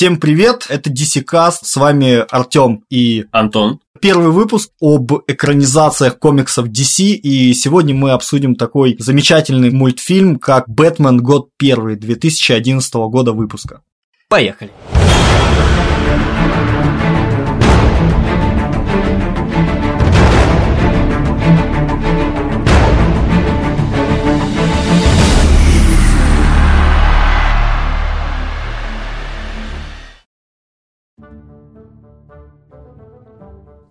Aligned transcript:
Всем 0.00 0.16
привет, 0.16 0.64
это 0.70 0.88
DC 0.88 1.26
Cast, 1.30 1.58
с 1.64 1.76
вами 1.76 2.24
Артем 2.30 2.84
и 2.88 3.26
Антон. 3.32 3.80
Первый 4.00 4.28
выпуск 4.28 4.70
об 4.80 5.12
экранизациях 5.26 6.18
комиксов 6.18 6.68
DC, 6.68 7.02
и 7.02 7.52
сегодня 7.52 7.94
мы 7.94 8.12
обсудим 8.12 8.54
такой 8.54 8.96
замечательный 8.98 9.70
мультфильм, 9.70 10.38
как 10.38 10.66
«Бэтмен. 10.70 11.18
Год 11.18 11.50
первый» 11.58 11.96
2011 11.96 12.94
года 12.94 13.34
выпуска. 13.34 13.82
Поехали. 14.30 14.70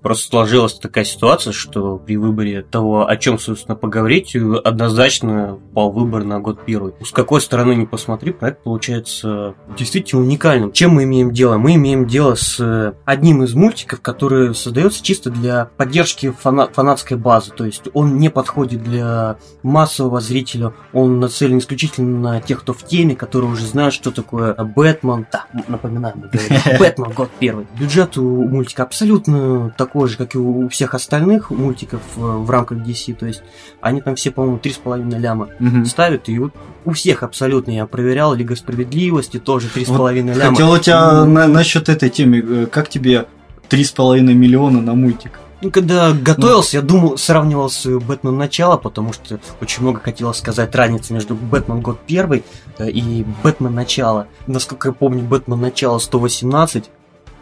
Просто 0.02 0.30
сложилась 0.30 0.74
такая 0.76 1.04
ситуация, 1.04 1.52
что 1.52 1.98
при 1.98 2.16
выборе 2.16 2.62
того, 2.62 3.08
о 3.08 3.18
чем, 3.18 3.38
собственно, 3.38 3.76
поговорить, 3.76 4.36
однозначно 4.36 5.60
пал 5.74 5.92
выбор 5.92 6.24
на 6.24 6.40
год 6.40 6.64
первый. 6.66 6.94
С 7.04 7.12
какой 7.12 7.42
стороны 7.42 7.74
не 7.74 7.86
посмотри, 7.86 8.32
проект 8.32 8.64
получается 8.64 9.56
действительно 9.78 10.22
уникальным. 10.22 10.72
Чем 10.72 10.92
мы 10.92 11.04
имеем 11.04 11.32
дело? 11.32 11.58
Мы 11.58 11.76
имеем 11.76 12.08
дело 12.08 12.36
с 12.36 12.96
одним 13.06 13.44
из 13.44 13.54
мультиков, 13.54 14.02
который 14.02 14.56
создается 14.56 15.04
чисто 15.04 15.30
для 15.30 15.66
поддержки 15.78 16.34
фана- 16.44 16.72
фанатской 16.72 17.18
базы. 17.18 17.52
То 17.52 17.66
есть 17.66 17.84
он 17.94 18.18
не 18.18 18.30
подходит 18.30 18.84
для 18.84 19.38
массового 19.64 20.22
зрителя, 20.22 20.74
он 20.94 21.20
нацелен 21.20 21.58
исключительно 21.58 22.20
на 22.20 22.42
тех, 22.42 22.62
кто 22.62 22.74
в 22.74 22.84
теме, 22.86 23.16
которые 23.16 23.52
уже 23.52 23.66
знают, 23.66 23.94
что 23.94 24.12
такое 24.12 24.54
Бэтмен. 24.54 25.28
Да, 25.32 25.46
напоминаем, 25.68 26.30
Бэтмен 26.80 27.12
год 27.12 27.30
первый. 27.40 27.68
Бюджет 27.78 28.18
у 28.18 28.48
мультика 28.48 28.84
абсолютно 28.84 29.74
такой 29.78 29.89
такой 29.90 30.08
же, 30.08 30.18
как 30.18 30.36
и 30.36 30.38
у 30.38 30.70
всех 30.70 30.94
остальных 30.94 31.50
мультиков 31.50 32.02
э, 32.16 32.20
в 32.20 32.50
рамках 32.50 32.78
DC. 32.80 33.16
То 33.16 33.26
есть 33.26 33.42
они 33.82 34.02
там 34.02 34.16
все, 34.16 34.30
по-моему, 34.30 34.58
3,5 34.58 35.18
ляма 35.18 35.50
угу. 35.60 35.86
ставят. 35.86 36.30
И 36.30 36.38
вот 36.38 36.54
у 36.86 36.92
всех 36.92 37.24
абсолютно 37.24 37.72
я 37.72 37.88
проверял. 37.88 38.36
Лига 38.36 38.56
справедливости 38.56 39.40
тоже 39.40 39.68
3,5 39.68 39.98
вот 39.98 40.38
ляма. 40.38 40.52
Хотел 40.52 40.72
у 40.72 40.78
тебя 40.78 41.26
на, 41.26 41.48
насчет 41.48 41.90
этой 41.90 42.10
темы, 42.10 42.38
э, 42.38 42.66
как 42.68 42.90
тебе 42.90 43.26
3,5 43.70 44.22
миллиона 44.22 44.80
на 44.82 44.94
мультик? 44.94 45.40
Ну, 45.62 45.72
когда 45.72 46.14
готовился, 46.14 46.78
ну. 46.78 46.82
я 46.82 46.88
думал, 46.88 47.18
сравнивал 47.18 47.70
с 47.70 47.86
Бэтмен 47.86 48.38
начало, 48.38 48.78
потому 48.78 49.12
что 49.12 49.40
очень 49.60 49.82
много 49.82 50.00
хотелось 50.00 50.38
сказать 50.38 50.74
разницы 50.74 51.14
между 51.14 51.36
Бэтмен 51.36 51.82
год 51.82 52.00
первый 52.06 52.44
э, 52.78 52.90
и 52.90 53.26
Бэтмен 53.44 53.74
начало. 53.74 54.28
Насколько 54.46 54.90
я 54.90 54.94
помню, 54.94 55.24
Бэтмен 55.24 55.60
начало 55.60 55.98
118, 55.98 56.90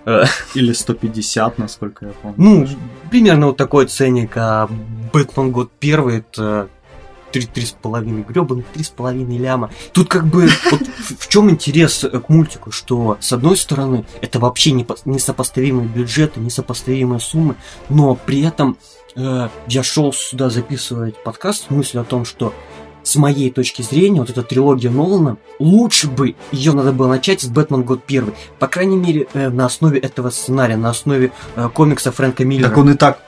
или 0.56 0.74
150, 0.74 1.58
насколько 1.58 2.06
я 2.06 2.12
помню. 2.14 2.36
Ну, 2.38 2.68
примерно 3.10 3.48
вот 3.48 3.58
такой 3.58 3.88
ценник, 3.88 4.32
а 4.38 4.70
Бэтмен 5.12 5.52
год 5.52 5.72
первый 5.80 6.20
это 6.20 6.70
три 7.32 7.46
три 7.46 7.66
с 7.66 7.72
половиной 7.72 8.24
гребаных 8.24 8.66
три 8.74 8.84
с 8.84 8.90
половиной 8.90 9.38
ляма. 9.38 9.70
Тут 9.92 10.08
как 10.08 10.26
бы 10.26 10.48
вот 10.72 10.82
в 11.20 11.28
чем 11.28 11.50
интерес 11.50 12.06
к 12.06 12.30
мультику, 12.30 12.72
что 12.72 13.18
с 13.20 13.34
одной 13.34 13.58
стороны 13.58 14.06
это 14.22 14.40
вообще 14.40 14.72
не 14.72 14.88
несопоставимые 15.06 15.88
бюджеты, 15.88 16.40
несопоставимые 16.40 17.20
суммы, 17.20 17.56
но 17.90 18.16
при 18.16 18.44
этом 18.44 18.78
э, 19.16 19.50
я 19.68 19.84
шел 19.84 20.14
сюда 20.14 20.50
записывать 20.50 21.22
подкаст 21.22 21.68
с 21.68 21.70
мыслью 21.70 22.02
о 22.02 22.06
том, 22.06 22.24
что 22.24 22.54
с 23.08 23.16
моей 23.16 23.50
точки 23.52 23.82
зрения, 23.82 24.20
вот 24.20 24.30
эта 24.30 24.44
трилогия 24.44 24.90
Нолана, 24.90 25.38
лучше 25.60 26.10
бы 26.10 26.36
ее 26.52 26.74
надо 26.74 26.92
было 26.92 27.08
начать 27.08 27.42
с 27.42 27.48
Бэтмен 27.48 27.84
год 27.84 28.04
первый. 28.06 28.34
По 28.60 28.68
крайней 28.68 28.98
мере, 28.98 29.28
э, 29.34 29.50
на 29.50 29.66
основе 29.66 29.98
этого 30.00 30.30
сценария, 30.30 30.76
на 30.76 30.90
основе 30.90 31.32
э, 31.56 31.70
комикса 31.74 32.12
Фрэнка 32.12 32.44
Миллера. 32.44 32.68
Так 32.68 32.78
он 32.78 32.90
и 32.92 32.96
так 32.96 33.20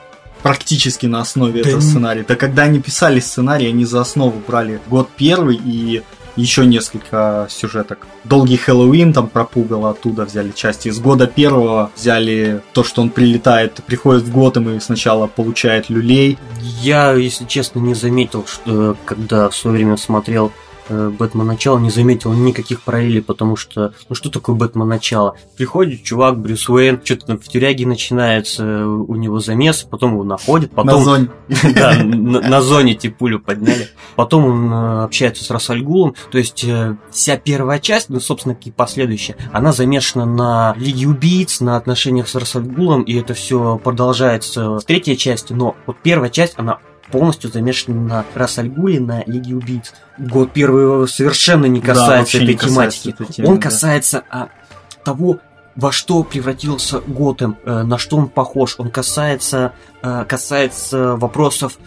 практически 0.42 1.06
на 1.06 1.20
основе 1.20 1.62
да 1.62 1.68
этого 1.68 1.80
сценария. 1.80 2.24
Да 2.28 2.36
когда 2.36 2.64
они 2.64 2.80
писали 2.80 3.20
сценарий, 3.20 3.68
они 3.68 3.86
за 3.86 4.02
основу 4.02 4.40
брали 4.46 4.80
год 4.88 5.08
первый 5.16 5.58
и 5.62 6.02
еще 6.40 6.66
несколько 6.66 7.46
сюжеток. 7.50 8.06
Долгий 8.24 8.56
Хэллоуин 8.56 9.12
там 9.12 9.28
пропугало, 9.28 9.90
оттуда 9.90 10.24
взяли 10.24 10.50
части. 10.50 10.88
Из 10.88 10.98
года 10.98 11.26
первого 11.26 11.90
взяли 11.96 12.62
то, 12.72 12.82
что 12.82 13.02
он 13.02 13.10
прилетает, 13.10 13.74
приходит 13.86 14.22
в 14.22 14.32
Готэм 14.32 14.70
и 14.70 14.80
сначала 14.80 15.26
получает 15.26 15.90
люлей. 15.90 16.38
Я, 16.60 17.12
если 17.12 17.44
честно, 17.44 17.80
не 17.80 17.94
заметил, 17.94 18.44
что 18.46 18.96
когда 19.04 19.48
в 19.48 19.56
свое 19.56 19.76
время 19.76 19.96
смотрел 19.96 20.52
Бэтмен 20.90 21.46
Начало 21.46 21.78
не 21.78 21.90
заметил 21.90 22.32
никаких 22.32 22.82
параллелей, 22.82 23.22
потому 23.22 23.56
что, 23.56 23.94
ну 24.08 24.14
что 24.14 24.30
такое 24.30 24.56
Бэтмен 24.56 24.88
Начало? 24.88 25.36
Приходит 25.56 26.02
чувак, 26.02 26.38
Брюс 26.38 26.68
Уэйн, 26.68 27.00
что-то 27.02 27.26
там 27.26 27.38
в 27.38 27.48
тюряге 27.48 27.86
начинается, 27.86 28.86
у 28.86 29.14
него 29.16 29.40
замес, 29.40 29.86
потом 29.88 30.12
его 30.12 30.24
находит, 30.24 30.72
потом... 30.72 30.98
На 30.98 31.04
зоне. 31.04 31.30
Да, 31.74 31.94
на 32.02 32.60
зоне 32.62 32.94
типа 32.94 33.16
пулю 33.18 33.40
подняли. 33.40 33.88
Потом 34.16 34.44
он 34.44 34.72
э, 34.72 35.04
общается 35.04 35.44
с 35.44 35.50
Рассальгулом, 35.50 36.14
то 36.30 36.38
есть 36.38 36.64
э, 36.64 36.96
вся 37.10 37.36
первая 37.36 37.78
часть, 37.78 38.08
ну, 38.08 38.20
собственно, 38.20 38.56
и 38.60 38.70
последующая, 38.70 39.36
она 39.52 39.72
замешана 39.72 40.24
на 40.24 40.74
Лиге 40.76 41.06
Убийц, 41.06 41.60
на 41.60 41.76
отношениях 41.76 42.28
с 42.28 42.34
Рассальгулом, 42.34 43.02
и 43.02 43.14
это 43.18 43.34
все 43.34 43.78
продолжается 43.82 44.78
в 44.78 44.84
третьей 44.84 45.16
части, 45.16 45.52
но 45.52 45.76
вот 45.86 45.96
первая 46.02 46.30
часть, 46.30 46.54
она 46.56 46.78
полностью 47.10 47.50
замешан 47.50 48.06
на 48.06 48.24
Расальгуле, 48.34 49.00
на 49.00 49.22
Лиге 49.24 49.54
Убийц. 49.54 49.92
Год 50.18 50.52
первый 50.52 51.08
совершенно 51.08 51.66
не 51.66 51.80
касается 51.80 52.38
да, 52.38 52.44
этой 52.44 52.52
не 52.52 52.58
тематики. 52.58 53.10
Касается 53.10 53.32
темы, 53.32 53.48
Он 53.48 53.54
да. 53.56 53.62
касается 53.62 54.24
а, 54.30 54.48
того, 55.04 55.38
во 55.76 55.92
что 55.92 56.22
превратился 56.22 57.00
Готэм, 57.00 57.56
э, 57.64 57.82
на 57.82 57.98
что 57.98 58.16
он 58.16 58.28
похож. 58.28 58.76
Он 58.78 58.90
касается, 58.90 59.72
э, 60.02 60.24
касается 60.28 61.16
вопросов, 61.16 61.78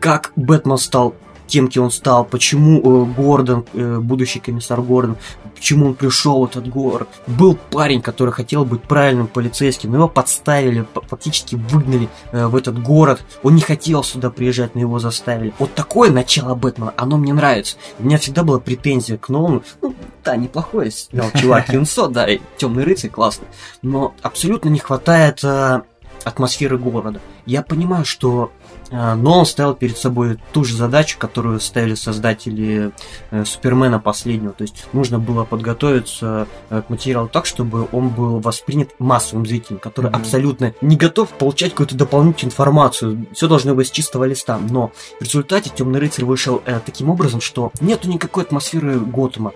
как 0.00 0.32
Бэтмен 0.36 0.78
стал 0.78 1.14
тем, 1.50 1.68
кем 1.68 1.84
он 1.84 1.90
стал, 1.90 2.24
почему 2.24 2.80
э, 2.80 3.04
Гордон, 3.14 3.66
э, 3.74 3.98
будущий 3.98 4.40
комиссар 4.40 4.80
Гордон, 4.80 5.16
почему 5.54 5.86
он 5.86 5.94
пришел 5.94 6.40
в 6.40 6.48
этот 6.48 6.68
город. 6.68 7.08
Был 7.26 7.58
парень, 7.70 8.00
который 8.00 8.32
хотел 8.32 8.64
быть 8.64 8.82
правильным 8.82 9.26
полицейским, 9.26 9.90
но 9.90 9.96
его 9.98 10.08
подставили, 10.08 10.86
фактически 11.08 11.56
выгнали 11.56 12.08
э, 12.32 12.46
в 12.46 12.56
этот 12.56 12.80
город. 12.82 13.22
Он 13.42 13.54
не 13.54 13.60
хотел 13.60 14.02
сюда 14.02 14.30
приезжать, 14.30 14.74
но 14.74 14.80
его 14.80 14.98
заставили. 14.98 15.52
Вот 15.58 15.74
такое 15.74 16.10
начало 16.10 16.54
Бэтмена, 16.54 16.94
оно 16.96 17.18
мне 17.18 17.34
нравится. 17.34 17.76
У 17.98 18.04
меня 18.04 18.18
всегда 18.18 18.42
была 18.42 18.58
претензия 18.58 19.18
к 19.18 19.28
Нолану. 19.28 19.62
Ну, 19.82 19.94
да, 20.24 20.36
неплохой 20.36 20.90
снял 20.90 21.30
чувак 21.34 21.68
Юнсо, 21.72 22.08
да, 22.08 22.26
Темный 22.56 22.84
рыцарь, 22.84 23.10
классно. 23.10 23.46
Но 23.82 24.14
абсолютно 24.22 24.68
не 24.68 24.78
хватает 24.78 25.40
э, 25.42 25.82
атмосферы 26.24 26.78
города. 26.78 27.20
Я 27.46 27.62
понимаю, 27.62 28.04
что 28.04 28.50
а, 28.90 29.14
но 29.14 29.38
он 29.38 29.46
ставил 29.46 29.74
перед 29.74 29.96
собой 29.96 30.38
ту 30.52 30.64
же 30.64 30.76
задачу, 30.76 31.16
которую 31.18 31.60
ставили 31.60 31.94
создатели 31.94 32.92
э, 33.30 33.44
Супермена 33.44 34.00
последнего. 34.00 34.52
То 34.52 34.62
есть 34.62 34.86
нужно 34.92 35.18
было 35.18 35.44
подготовиться 35.44 36.48
э, 36.70 36.82
к 36.82 36.90
материалу 36.90 37.28
так, 37.28 37.46
чтобы 37.46 37.88
он 37.92 38.08
был 38.08 38.40
воспринят 38.40 38.90
массовым 38.98 39.46
зрителем, 39.46 39.78
который 39.78 40.10
mm-hmm. 40.10 40.16
абсолютно 40.16 40.74
не 40.80 40.96
готов 40.96 41.28
получать 41.30 41.70
какую-то 41.70 41.96
дополнительную 41.96 42.52
информацию. 42.52 43.26
Все 43.32 43.46
должно 43.46 43.74
быть 43.74 43.88
с 43.88 43.90
чистого 43.90 44.24
листа. 44.24 44.58
Но 44.58 44.90
в 45.20 45.24
результате 45.24 45.70
Темный 45.70 46.00
рыцарь 46.00 46.24
вышел 46.24 46.60
э, 46.66 46.80
таким 46.84 47.10
образом, 47.10 47.40
что 47.40 47.70
нету 47.80 48.08
никакой 48.08 48.42
атмосферы 48.42 48.98
Готэма. 48.98 49.52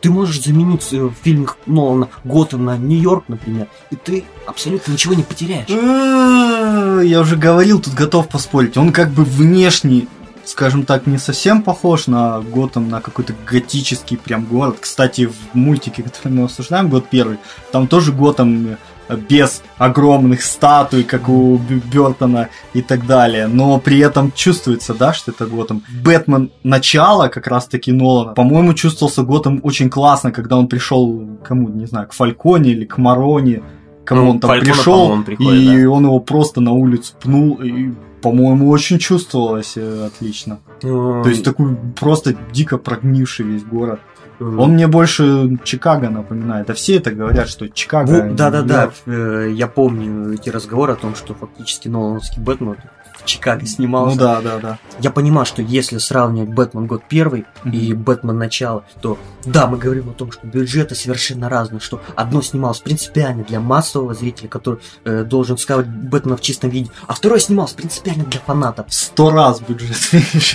Ты 0.00 0.10
можешь 0.10 0.42
заменить 0.42 0.92
э, 0.92 1.02
в 1.02 1.14
фильмах 1.22 1.58
Нолана 1.66 2.08
Готэм 2.24 2.64
на 2.64 2.76
Нью-Йорк, 2.78 3.24
например, 3.28 3.68
и 3.90 3.96
ты 3.96 4.24
абсолютно 4.46 4.92
ничего 4.92 5.14
не 5.14 5.22
потеряешь. 5.22 5.68
А, 5.70 7.00
я 7.00 7.20
уже 7.20 7.36
говорил, 7.36 7.80
тут 7.80 7.94
готов 7.94 8.28
поспорить. 8.28 8.76
Он 8.76 8.92
как 8.92 9.10
бы 9.10 9.24
внешне 9.24 10.06
скажем 10.44 10.84
так, 10.84 11.06
не 11.06 11.18
совсем 11.18 11.62
похож 11.62 12.08
на 12.08 12.40
Готэм, 12.40 12.88
на 12.88 13.00
какой-то 13.00 13.34
готический 13.46 14.16
прям 14.16 14.46
город. 14.46 14.78
Кстати, 14.80 15.26
в 15.26 15.54
мультике, 15.54 16.02
который 16.02 16.32
мы 16.32 16.44
обсуждаем, 16.44 16.88
год 16.88 17.06
первый, 17.08 17.38
там 17.70 17.86
тоже 17.86 18.12
Готэм 18.12 18.76
без 19.16 19.62
огромных 19.78 20.42
статуй, 20.42 21.04
как 21.04 21.28
у 21.28 21.58
Бертона 21.92 22.48
и 22.74 22.82
так 22.82 23.06
далее. 23.06 23.46
Но 23.46 23.78
при 23.78 23.98
этом 23.98 24.32
чувствуется, 24.32 24.94
да, 24.94 25.12
что 25.12 25.32
это 25.32 25.46
Готэм. 25.46 25.82
Бэтмен 26.02 26.50
начало 26.62 27.28
как 27.28 27.46
раз-таки 27.46 27.92
Нолана, 27.92 28.34
по-моему, 28.34 28.74
чувствовался 28.74 29.22
Готэм 29.22 29.60
очень 29.62 29.90
классно, 29.90 30.32
когда 30.32 30.56
он 30.56 30.68
пришел, 30.68 31.38
кому, 31.42 31.68
не 31.68 31.86
знаю, 31.86 32.08
к 32.08 32.12
Фальконе 32.12 32.72
или 32.72 32.84
к 32.84 32.98
Мароне, 32.98 33.62
кому 34.04 34.22
ну, 34.22 34.30
он 34.30 34.40
там 34.40 34.50
Фалькона, 34.50 34.72
пришел, 34.72 35.00
он 35.02 35.24
приходит, 35.24 35.62
и 35.62 35.82
да. 35.82 35.90
он 35.90 36.04
его 36.04 36.20
просто 36.20 36.60
на 36.60 36.72
улицу 36.72 37.14
пнул, 37.20 37.54
и 37.62 37.90
по-моему, 38.20 38.68
очень 38.68 38.98
чувствовалось 38.98 39.74
э, 39.76 40.06
отлично. 40.06 40.60
Mm. 40.82 41.22
То 41.22 41.28
есть 41.28 41.44
такой 41.44 41.76
просто 41.98 42.36
дико 42.52 42.78
прогнивший 42.78 43.46
весь 43.46 43.64
город. 43.64 44.00
Он 44.40 44.72
мне 44.72 44.86
больше 44.86 45.58
Чикаго 45.64 46.08
напоминает. 46.08 46.70
А 46.70 46.74
все 46.74 46.96
это 46.96 47.10
говорят, 47.10 47.48
что 47.48 47.68
Чикаго... 47.68 48.30
Да-да-да, 48.30 48.90
э, 49.06 49.50
я 49.52 49.66
помню 49.66 50.32
эти 50.32 50.48
разговоры 50.48 50.94
о 50.94 50.96
том, 50.96 51.14
что 51.14 51.34
фактически 51.34 51.88
Нолановский 51.88 52.40
Бэтмен 52.42 52.76
в 53.22 53.26
Чикаго 53.26 53.66
снимался. 53.66 54.16
Ну 54.16 54.22
да, 54.22 54.40
да, 54.40 54.58
да. 54.58 54.78
Я 55.00 55.10
понимаю, 55.10 55.46
что 55.46 55.62
если 55.62 55.98
сравнивать 55.98 56.50
Бэтмен 56.50 56.86
год 56.86 57.02
первый 57.08 57.46
и 57.64 57.92
Бэтмен 57.92 58.36
начало, 58.38 58.84
то 59.00 59.18
да, 59.44 59.66
мы 59.66 59.78
говорим 59.78 60.10
о 60.10 60.12
том, 60.12 60.32
что 60.32 60.46
бюджеты 60.46 60.94
совершенно 60.94 61.48
разные, 61.48 61.80
что 61.80 62.00
одно 62.14 62.42
снималось 62.42 62.80
принципиально 62.80 63.44
для 63.44 63.60
массового 63.60 64.14
зрителя, 64.14 64.48
который 64.48 64.80
э, 65.04 65.24
должен 65.24 65.56
сказать 65.58 65.86
Бэтмена 65.86 66.36
в 66.36 66.40
чистом 66.40 66.70
виде, 66.70 66.90
а 67.06 67.14
второе 67.14 67.40
снималось 67.40 67.72
принципиально 67.72 68.24
для 68.24 68.40
фанатов. 68.40 68.86
Сто 68.90 69.30
раз 69.30 69.60
бюджет 69.60 69.96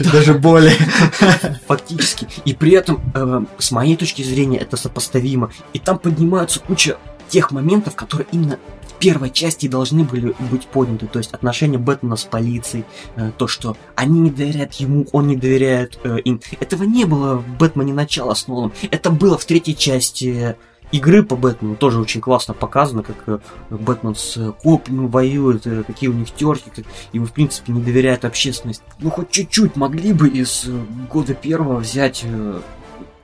даже 0.12 0.34
более. 0.34 0.76
Фактически. 1.68 2.28
И 2.46 2.54
при 2.54 2.72
этом, 2.72 3.02
э, 3.14 3.44
с 3.58 3.72
моей 3.72 3.96
точки 3.96 4.22
зрения, 4.22 4.58
это 4.58 4.78
сопоставимо. 4.78 5.52
И 5.74 5.80
там 5.80 5.98
поднимаются 5.98 6.60
куча 6.60 6.98
тех 7.30 7.52
моментов, 7.52 7.96
которые 7.96 8.28
именно 8.32 8.60
первой 9.00 9.30
части 9.30 9.68
должны 9.68 10.04
были 10.04 10.36
быть 10.52 10.66
подняты. 10.68 11.08
То 11.08 11.20
есть 11.20 11.34
отношения 11.34 11.78
Бэтмена 11.78 12.16
с 12.16 12.24
полицией, 12.24 12.86
э, 13.16 13.32
то, 13.38 13.48
что 13.48 13.78
они 13.96 14.20
не 14.20 14.32
доверяют 14.32 14.74
ему, 14.76 15.06
он 15.12 15.28
не 15.28 15.36
доверяет 15.36 16.00
э, 16.04 16.20
им. 16.20 16.42
Этого 16.60 16.84
не 16.84 17.06
было 17.06 17.36
в 17.36 17.58
Бэтмене 17.58 17.94
начала 17.94 18.36
с 18.36 18.48
Ноланом. 18.48 18.74
Это 18.92 19.10
было 19.10 19.38
в 19.38 19.46
третьей 19.46 19.76
части 19.76 20.56
игры 20.92 21.24
по 21.24 21.36
Бэтмену 21.36 21.76
тоже 21.76 22.00
очень 22.00 22.22
классно 22.22 22.54
показано, 22.54 23.04
как 23.04 23.18
э, 23.28 23.40
Бэтмен 23.70 24.16
с 24.16 24.54
копами 24.62 25.08
воюет, 25.08 25.64
какие 25.86 26.10
у 26.10 26.14
них 26.14 26.32
терки, 26.32 26.72
как 26.76 26.86
ему 27.12 27.26
в 27.26 27.34
принципе 27.34 27.74
не 27.74 27.82
доверяет 27.82 28.26
общественность. 28.26 28.84
Ну 29.00 29.10
хоть 29.10 29.30
чуть-чуть 29.32 29.76
могли 29.76 30.14
бы 30.14 30.28
из 30.30 30.68
года 31.12 31.34
первого 31.34 31.80
взять 31.80 32.26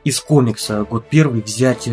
из 0.04 0.20
комикса 0.20 0.84
год 0.84 1.06
первый 1.10 1.42
взять 1.42 1.88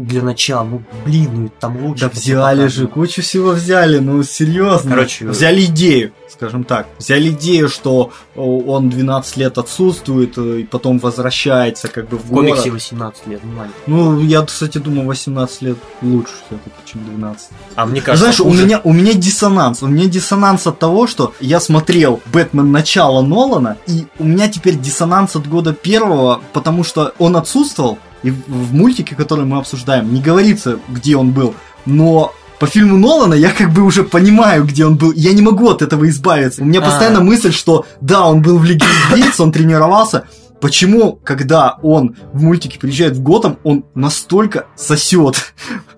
для 0.00 0.22
начала, 0.22 0.64
ну 0.64 0.82
блин, 1.04 1.30
ну 1.34 1.50
там 1.60 1.84
лучше. 1.84 2.04
Да 2.04 2.08
взяли 2.08 2.66
же, 2.68 2.86
кучу 2.86 3.22
всего 3.22 3.50
взяли, 3.50 3.98
ну 3.98 4.22
серьезно. 4.22 4.90
Короче, 4.90 5.28
взяли 5.28 5.64
идею, 5.66 6.12
скажем 6.28 6.64
так. 6.64 6.86
Взяли 6.98 7.30
идею, 7.30 7.68
что 7.68 8.12
он 8.34 8.88
12 8.88 9.36
лет 9.36 9.58
отсутствует 9.58 10.38
э, 10.38 10.60
и 10.60 10.64
потом 10.64 10.98
возвращается 10.98 11.88
как 11.88 12.08
бы 12.08 12.16
в, 12.16 12.24
в 12.24 12.28
комиксе 12.28 12.70
город. 12.70 12.74
18 12.74 13.26
лет, 13.26 13.40
ну 13.44 13.58
ладно. 13.58 13.72
Ну, 13.86 14.20
я, 14.20 14.42
кстати, 14.42 14.78
думаю, 14.78 15.06
18 15.06 15.62
лет 15.62 15.76
лучше 16.02 16.32
все-таки, 16.46 16.76
чем 16.86 17.04
12. 17.04 17.48
А 17.74 17.86
мне 17.86 18.00
кажется, 18.00 18.24
Знаешь, 18.24 18.40
у 18.40 18.44
хуже. 18.44 18.64
меня, 18.64 18.80
у 18.82 18.92
меня 18.92 19.12
диссонанс. 19.12 19.82
У 19.82 19.86
меня 19.86 20.06
диссонанс 20.06 20.66
от 20.66 20.78
того, 20.78 21.06
что 21.06 21.34
я 21.40 21.60
смотрел 21.60 22.20
Бэтмен 22.32 22.72
начало 22.72 23.22
Нолана, 23.22 23.76
и 23.86 24.06
у 24.18 24.24
меня 24.24 24.48
теперь 24.48 24.76
диссонанс 24.76 25.36
от 25.36 25.46
года 25.46 25.74
первого, 25.74 26.40
потому 26.52 26.84
что 26.84 27.12
он 27.18 27.36
отсутствовал, 27.36 27.98
и 28.22 28.30
в, 28.30 28.74
мультике, 28.74 29.14
который 29.14 29.44
мы 29.44 29.58
обсуждаем, 29.58 30.12
не 30.12 30.20
говорится, 30.20 30.78
где 30.88 31.16
он 31.16 31.32
был, 31.32 31.54
но 31.86 32.32
по 32.58 32.66
фильму 32.66 32.98
Нолана 32.98 33.34
я 33.34 33.50
как 33.52 33.72
бы 33.72 33.82
уже 33.82 34.04
понимаю, 34.04 34.66
где 34.66 34.84
он 34.84 34.96
был. 34.96 35.12
Я 35.12 35.32
не 35.32 35.40
могу 35.40 35.70
от 35.70 35.80
этого 35.80 36.06
избавиться. 36.10 36.62
У 36.62 36.66
меня 36.66 36.80
А. 36.80 36.84
постоянно 36.84 37.22
мысль, 37.22 37.52
что 37.52 37.86
да, 38.02 38.26
он 38.26 38.42
был 38.42 38.58
в 38.58 38.64
Лиге 38.64 38.84
убийц, 39.10 39.40
он 39.40 39.50
тренировался. 39.50 40.24
Почему, 40.60 41.18
когда 41.24 41.78
он 41.82 42.16
в 42.34 42.42
мультике 42.42 42.78
приезжает 42.78 43.16
в 43.16 43.22
Готэм, 43.22 43.56
он 43.64 43.84
настолько 43.94 44.66
сосет? 44.76 45.54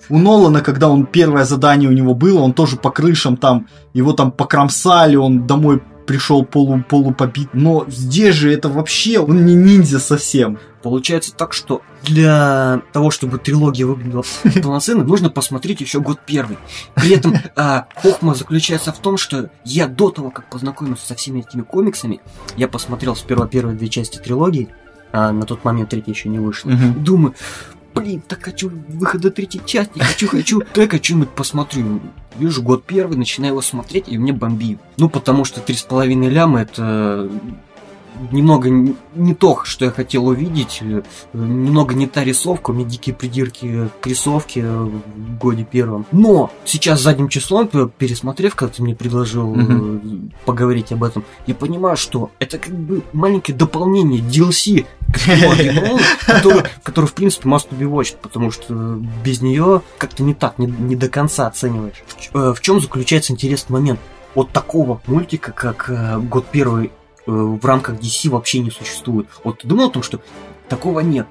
У 0.09 0.19
Нолана, 0.19 0.61
когда 0.61 0.89
он 0.89 1.07
первое 1.07 1.45
задание 1.45 1.89
у 1.89 1.93
него 1.93 2.15
было, 2.15 2.41
он 2.41 2.53
тоже 2.53 2.77
по 2.77 2.91
крышам 2.91 3.37
там, 3.37 3.67
его 3.93 4.13
там 4.13 4.31
покромсали, 4.31 5.17
он 5.17 5.49
домой 5.49 5.83
пришел 6.07 6.45
полу, 6.45 6.83
полупобит. 6.89 7.51
Но 7.53 7.85
здесь 7.89 8.35
же 8.35 8.53
это 8.53 8.69
вообще, 8.69 9.19
он 9.19 9.45
не 9.45 9.55
ниндзя 9.55 9.99
совсем. 9.99 10.59
Получается 10.83 11.33
так, 11.35 11.53
что 11.53 11.83
для 12.03 12.83
того, 12.93 13.11
чтобы 13.11 13.39
трилогия 13.39 13.87
выглядела 13.87 14.25
полноценно, 14.63 15.05
нужно 15.05 15.31
посмотреть 15.31 15.81
еще 15.81 16.01
год 16.01 16.21
первый. 16.27 16.59
При 16.95 17.15
этом 17.15 17.35
а, 17.57 17.87
хохма 17.95 18.35
заключается 18.35 18.93
в 18.93 18.99
том, 18.99 19.17
что 19.17 19.51
я 19.65 19.87
до 19.87 20.11
того, 20.11 20.31
как 20.31 20.51
познакомился 20.51 21.07
со 21.07 21.15
всеми 21.15 21.41
этими 21.41 21.63
комиксами, 21.63 22.21
я 22.57 22.67
посмотрел 22.67 23.15
сперва 23.15 23.47
первые 23.47 23.77
две 23.77 23.89
части 23.89 24.19
трилогии, 24.19 24.69
а 25.13 25.31
на 25.31 25.45
тот 25.45 25.65
момент 25.65 25.91
третья 25.91 26.13
еще 26.13 26.29
не 26.29 26.39
вышла. 26.39 26.73
Думаю, 26.97 27.35
блин, 27.95 28.23
так 28.27 28.43
хочу 28.43 28.71
выхода 28.89 29.31
третьей 29.31 29.63
части, 29.65 29.99
хочу, 29.99 30.29
хочу, 30.29 30.61
так 30.73 30.95
о 30.95 30.99
чем-нибудь 30.99 31.31
посмотрю. 31.31 32.01
Вижу 32.37 32.63
год 32.63 32.85
первый, 32.85 33.17
начинаю 33.17 33.53
его 33.53 33.63
смотреть, 33.63 34.09
и 34.09 34.19
мне 34.19 34.33
бомбит. 34.33 34.79
Ну, 34.97 35.09
потому 35.09 35.45
что 35.45 35.61
три 35.61 35.77
с 35.77 35.83
половиной 35.83 36.29
ляма 36.29 36.63
это 36.63 37.31
немного 38.31 38.69
не 38.71 39.35
то, 39.35 39.61
что 39.65 39.85
я 39.85 39.91
хотел 39.91 40.27
увидеть, 40.27 40.79
э, 40.81 41.03
немного 41.33 41.95
не 41.95 42.07
та 42.07 42.25
рисовка, 42.25 42.71
у 42.71 42.75
меня 42.75 42.89
дикие 42.89 43.15
придирки 43.15 43.89
к 44.01 44.07
рисовке 44.07 44.61
э, 44.61 44.85
в 44.85 45.39
годе 45.39 45.65
первом. 45.65 46.07
Но 46.13 46.51
сейчас 46.65 47.01
задним 47.01 47.29
числом, 47.29 47.69
пересмотрев, 47.69 48.55
когда 48.55 48.75
ты 48.75 48.83
мне 48.83 48.95
предложил 48.95 49.55
э, 49.57 50.01
поговорить 50.45 50.93
об 50.93 51.05
этом, 51.05 51.25
я 51.47 51.55
понимаю, 51.55 51.97
что 51.97 52.31
это 52.39 52.59
как 52.59 52.75
бы 52.75 53.03
маленькое 53.13 53.57
дополнение 53.57 54.21
DLC 54.21 54.87
который, 56.27 56.65
который, 56.83 57.07
в 57.07 57.15
принципе, 57.15 57.49
must 57.49 57.69
be 57.71 57.89
watched, 57.89 58.17
потому 58.21 58.51
что 58.51 59.01
без 59.25 59.41
нее 59.43 59.83
как-то 59.99 60.23
не 60.23 60.35
так, 60.35 60.59
не, 60.59 60.67
не 60.67 60.97
до 60.97 61.09
конца 61.09 61.47
оцениваешь. 61.47 62.03
В, 62.33 62.37
э, 62.37 62.55
чем 62.61 62.81
заключается 62.81 63.33
интересный 63.33 63.75
момент? 63.75 64.01
Вот 64.35 64.51
такого 64.51 65.01
мультика, 65.07 65.53
как 65.53 65.91
э, 65.91 66.19
год 66.19 66.47
первый 66.51 66.87
э, 66.87 66.91
в 67.27 67.65
рамках 67.65 67.97
DC 67.97 68.31
вообще 68.31 68.59
не 68.61 68.71
существует. 68.71 69.27
Вот 69.45 69.61
ты 69.61 69.69
думал 69.69 69.87
о 69.89 69.91
том, 69.91 70.03
что 70.03 70.21
такого 70.69 71.01
нет. 71.01 71.27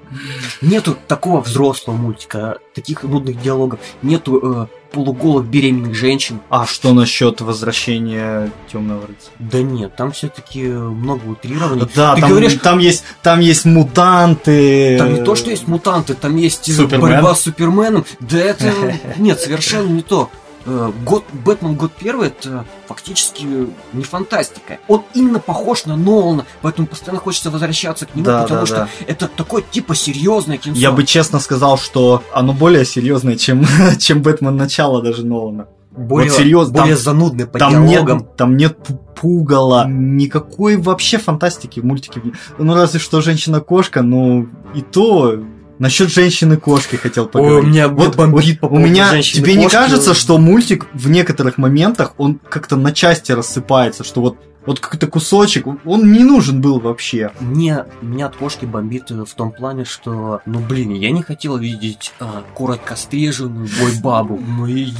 Нету 0.60 0.96
такого 1.08 1.40
взрослого 1.40 1.96
мультика, 1.96 2.58
таких 2.74 3.02
нудных 3.02 3.40
диалогов, 3.42 3.80
нету 4.02 4.40
э, 4.40 4.66
полуголых 4.92 5.46
беременных 5.46 5.94
женщин. 5.96 6.38
А 6.48 6.64
что 6.64 6.92
насчет 6.92 7.40
возвращения 7.40 8.52
Темного 8.70 9.00
рыцаря? 9.02 9.32
Да 9.40 9.62
нет, 9.62 9.96
там 9.96 10.12
все-таки 10.12 10.62
много 10.68 11.26
утрирований. 11.26 11.88
Да, 11.94 12.14
Ты 12.14 12.20
там, 12.20 12.30
говоришь- 12.30 12.54
там 12.62 12.78
есть 12.78 13.04
там 13.22 13.40
есть 13.40 13.64
мутанты. 13.64 14.96
Там 14.98 15.14
не 15.14 15.24
то, 15.24 15.34
что 15.34 15.50
есть 15.50 15.66
мутанты, 15.66 16.14
там 16.14 16.36
есть 16.36 16.68
э, 16.68 16.72
Супермен. 16.72 17.00
борьба 17.00 17.34
с 17.34 17.40
Суперменом. 17.40 18.04
Да 18.20 18.38
это... 18.38 18.72
Нет, 19.18 19.40
совершенно 19.40 19.88
не 19.88 20.02
то. 20.02 20.30
Э, 20.64 20.92
Год, 21.04 21.24
Бэтмен 21.44 21.74
год 21.74 21.92
первый 21.98 22.28
это 22.28 22.64
фактически 22.86 23.44
не 23.92 24.04
фантастика. 24.04 24.78
Он 24.88 25.02
именно 25.14 25.38
похож 25.40 25.86
на 25.86 25.96
Нолана, 25.96 26.44
поэтому 26.60 26.86
постоянно 26.86 27.20
хочется 27.20 27.50
возвращаться 27.50 28.06
к 28.06 28.14
нему, 28.14 28.24
Да, 28.26 28.42
потому 28.42 28.60
да, 28.60 28.66
что 28.66 28.76
да. 28.76 28.88
это 29.06 29.28
такое 29.28 29.62
типа 29.68 29.94
серьезное 29.94 30.58
кино. 30.58 30.74
Я 30.76 30.92
бы 30.92 31.04
честно 31.04 31.38
сказал, 31.40 31.78
что 31.78 32.22
оно 32.32 32.52
более 32.52 32.84
серьезное, 32.84 33.36
чем, 33.36 33.64
чем 33.98 34.22
Бэтмен 34.22 34.56
начало 34.56 35.02
даже 35.02 35.26
Нолана. 35.26 35.66
более, 35.90 36.30
вот 36.30 36.38
серьезно, 36.38 36.74
более 36.80 36.94
там- 36.96 37.04
занудный 37.04 37.46
по 37.46 37.58
Там 37.58 37.86
диалогам. 37.88 38.18
нет, 38.18 38.36
там 38.36 38.56
нет 38.56 38.78
пу- 38.86 38.98
пугала, 39.14 39.86
никакой 39.88 40.76
вообще 40.76 41.18
фантастики 41.18 41.80
в 41.80 41.84
мультике. 41.84 42.20
Ну, 42.58 42.74
разве 42.74 42.98
что 43.00 43.20
женщина-кошка, 43.20 44.02
ну, 44.02 44.48
и 44.74 44.80
то... 44.80 45.40
Насчет 45.82 46.12
женщины-кошки 46.12 46.94
хотел 46.94 47.24
Ой, 47.24 47.30
поговорить. 47.30 47.64
у 47.64 47.66
меня 47.66 47.88
вот, 47.88 48.14
бомбит 48.14 48.60
по 48.60 48.66
у 48.66 48.78
меня 48.78 49.20
тебе 49.20 49.56
не 49.56 49.68
кажется, 49.68 50.14
что 50.14 50.38
мультик 50.38 50.86
в 50.92 51.10
некоторых 51.10 51.58
моментах 51.58 52.14
он 52.18 52.38
как-то 52.38 52.76
на 52.76 52.92
части 52.92 53.32
рассыпается, 53.32 54.04
что 54.04 54.20
вот 54.20 54.38
вот 54.64 54.78
какой-то 54.78 55.08
кусочек, 55.08 55.66
он 55.66 56.12
не 56.12 56.22
нужен 56.22 56.60
был 56.60 56.78
вообще. 56.78 57.32
Мне, 57.40 57.84
меня 58.00 58.26
от 58.26 58.36
кошки 58.36 58.64
бомбит 58.64 59.10
в 59.10 59.34
том 59.34 59.50
плане, 59.50 59.84
что, 59.84 60.40
ну 60.46 60.60
блин, 60.60 60.92
я 60.92 61.10
не 61.10 61.22
хотел 61.22 61.56
видеть 61.56 62.12
а, 62.20 62.44
коротко 62.54 62.94
стриженную 62.94 63.68
бой-бабу, 63.80 64.38
ну 64.38 64.66
и 64.66 64.92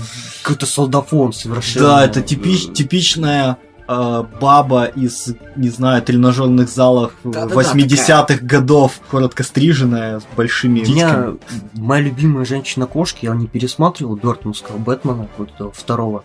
какой-то 0.43 0.67
солдафон 0.67 1.33
совершенно. 1.33 1.87
Да, 1.87 2.05
это 2.05 2.23
типич, 2.23 2.73
типичная 2.73 3.57
э, 3.93 4.39
баба 4.41 4.85
из, 4.85 5.35
не 5.57 5.69
знаю, 5.69 6.03
тренажерных 6.03 6.69
залов 6.69 7.13
Да-да-да, 7.25 7.55
80-х 7.55 8.45
годов, 8.45 9.01
коротко 9.11 9.43
стриженная, 9.43 10.21
с 10.21 10.27
большими 10.37 10.81
У 10.81 10.83
меня 10.85 11.35
моя 11.75 12.03
любимая 12.03 12.45
женщина-кошка, 12.45 13.19
я 13.23 13.35
не 13.35 13.47
пересматривал 13.47 14.17
Бертонского 14.17 14.79
Бэтмена, 14.79 15.29
вот 15.37 15.51
этого 15.51 15.73
второго. 15.73 16.25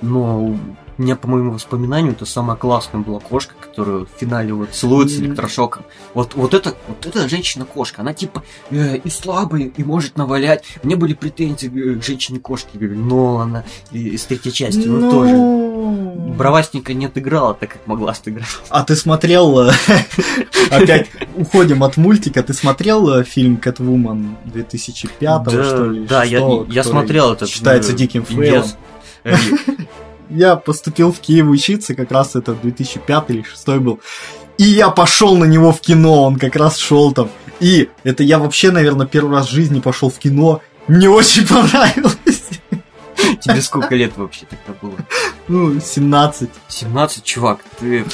Но 0.00 0.56
меня, 0.98 1.16
по 1.16 1.28
моему 1.28 1.52
воспоминанию, 1.52 2.12
это 2.12 2.26
самая 2.26 2.56
классная 2.56 3.00
была 3.00 3.20
кошка, 3.20 3.54
которая 3.60 4.00
в 4.00 4.08
финале 4.18 4.52
вот 4.52 4.70
целуется 4.70 5.16
с 5.16 5.20
электрошоком. 5.20 5.84
Вот, 6.14 6.34
вот 6.34 6.54
это, 6.54 6.74
вот 6.88 7.06
эта 7.06 7.28
женщина-кошка, 7.28 8.02
она 8.02 8.12
типа 8.12 8.42
э, 8.70 8.96
и 8.96 9.10
слабая, 9.10 9.70
и 9.74 9.84
может 9.84 10.16
навалять. 10.16 10.64
Мне 10.82 10.96
были 10.96 11.14
претензии 11.14 11.68
э, 11.68 12.00
к 12.00 12.04
женщине-кошке, 12.04 12.78
говорю, 12.78 12.98
Нолана, 12.98 13.64
и, 13.92 14.08
из 14.10 14.24
третьей 14.24 14.52
части, 14.52 14.86
ну, 14.86 15.10
тоже. 15.10 16.36
Бравастенько 16.36 16.94
не 16.94 17.06
отыграла 17.06 17.54
так, 17.54 17.70
как 17.70 17.86
могла 17.86 18.14
сыграть. 18.14 18.46
А 18.68 18.84
ты 18.84 18.96
смотрел, 18.96 19.60
э, 19.60 19.72
опять 20.70 21.08
уходим 21.36 21.84
от 21.84 21.96
мультика, 21.96 22.42
ты 22.42 22.52
смотрел 22.52 23.08
э, 23.10 23.24
фильм 23.24 23.56
Кэтвумен 23.56 24.36
2005 24.44 25.18
да, 25.20 25.64
что 25.64 25.84
ли? 25.86 26.06
да, 26.06 26.24
я, 26.24 26.84
смотрел 26.84 27.32
этот. 27.32 27.48
Считается 27.48 27.92
э, 27.92 27.96
диким 27.96 28.24
фейлом. 28.24 28.66
Я 30.30 30.56
поступил 30.56 31.12
в 31.12 31.20
Киев 31.20 31.46
учиться, 31.46 31.94
как 31.94 32.10
раз 32.12 32.36
это 32.36 32.54
2005 32.54 33.24
или 33.30 33.42
2006 33.42 33.68
был. 33.78 34.00
И 34.58 34.64
я 34.64 34.90
пошел 34.90 35.36
на 35.36 35.44
него 35.44 35.72
в 35.72 35.80
кино, 35.80 36.24
он 36.24 36.36
как 36.36 36.56
раз 36.56 36.76
шел 36.76 37.12
там. 37.12 37.30
И 37.60 37.88
это 38.04 38.22
я 38.22 38.38
вообще, 38.38 38.70
наверное, 38.70 39.06
первый 39.06 39.32
раз 39.32 39.48
в 39.48 39.52
жизни 39.52 39.80
пошел 39.80 40.10
в 40.10 40.18
кино. 40.18 40.60
Мне 40.86 41.08
очень 41.08 41.46
понравилось. 41.48 42.48
Тебе 43.40 43.62
сколько 43.62 43.94
лет 43.94 44.16
вообще 44.16 44.46
тогда 44.46 44.78
было? 44.80 44.94
Ну, 45.48 45.80
17. 45.80 46.50
17, 46.68 47.24
чувак, 47.24 47.60
ты 47.78 48.04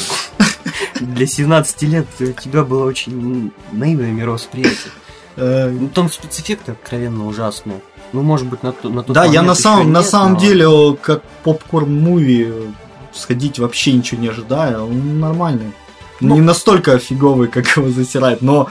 для 1.00 1.26
17 1.26 1.82
лет 1.82 2.06
у 2.20 2.26
тебя 2.32 2.62
было 2.62 2.86
очень 2.86 3.52
наивное 3.72 4.12
мировосприятие. 4.12 4.92
Э, 5.36 5.68
Ну, 5.68 5.88
там 5.88 6.10
спецэффекты 6.10 6.72
откровенно 6.72 7.26
ужасные. 7.26 7.80
Ну, 8.14 8.22
может 8.22 8.46
быть, 8.48 8.62
на, 8.62 8.72
то- 8.72 8.88
на 8.88 9.02
тот 9.02 9.14
Да, 9.14 9.24
я 9.24 9.42
на 9.42 9.54
самом, 9.54 9.88
и 9.88 9.90
на 9.90 9.98
нет, 9.98 10.06
самом 10.08 10.32
но- 10.34 10.40
деле, 10.40 10.96
как 11.02 11.22
попкорн-муви, 11.44 12.46
э, 12.48 12.66
сходить 13.12 13.58
вообще 13.58 13.92
ничего 13.92 14.20
не 14.22 14.28
ожидая, 14.28 14.78
он 14.78 15.20
нормальный. 15.20 15.72
Ну- 16.20 16.34
Не 16.36 16.40
настолько 16.40 16.98
фиговый, 16.98 17.48
как 17.48 17.76
его 17.76 17.88
засирает, 17.90 18.42
но 18.42 18.68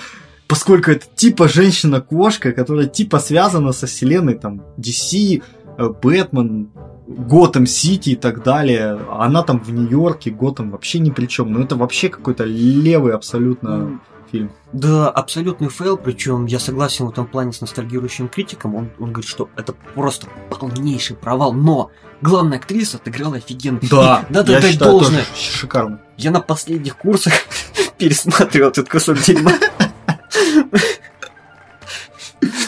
поскольку 0.48 0.92
это 0.92 1.06
типа 1.16 1.48
женщина-кошка, 1.48 2.52
которая 2.54 2.86
типа 2.88 3.20
связана 3.20 3.74
со 3.74 3.86
вселенной 3.86 4.36
там 4.36 4.62
DC, 4.78 5.42
э, 5.78 5.90
Бэтмен, 6.02 6.70
Готэм 7.08 7.68
Сити 7.68 8.12
и 8.12 8.16
так 8.16 8.44
далее, 8.44 8.98
она 9.12 9.44
там 9.44 9.60
в 9.60 9.70
Нью-Йорке, 9.74 10.32
Готэм 10.32 10.72
вообще 10.72 11.00
ни 11.00 11.10
при 11.12 11.26
чем. 11.28 11.52
Ну 11.52 11.60
это 11.62 11.76
вообще 11.76 12.08
какой-то 12.10 12.46
левый 12.46 13.14
абсолютно 13.14 13.78
Ну, 13.78 14.00
фильм. 14.34 14.52
Да, 14.74 15.10
абсолютный 15.10 15.70
фейл, 15.70 15.96
причем 15.96 16.48
я 16.48 16.60
согласен 16.60 17.06
в 17.06 17.12
этом 17.12 17.28
плане 17.28 17.54
с 17.54 17.62
ностальгирующим 17.62 18.28
критиком, 18.28 18.74
он, 18.76 18.90
он 19.00 19.12
говорит, 19.14 19.30
что 19.30 19.50
это 19.56 19.74
просто 19.94 20.28
полнейший 20.50 21.16
провал, 21.16 21.54
но 21.54 21.92
главная 22.22 22.58
актриса 22.58 22.98
отыграла 22.98 23.38
офигенно. 23.38 23.80
Да, 23.90 24.26
И 24.28 24.34
надо 24.34 24.54
я 24.54 24.60
дать 24.60 24.72
считаю, 24.72 24.92
должное. 24.92 25.20
тоже 25.24 25.30
шикарно. 25.40 26.02
Я 26.18 26.32
на 26.32 26.42
последних 26.42 26.98
курсах 26.98 27.34
пересматривал 27.98 28.72
этот 28.72 28.90
кусок 28.90 29.20
дерьма. 29.22 29.54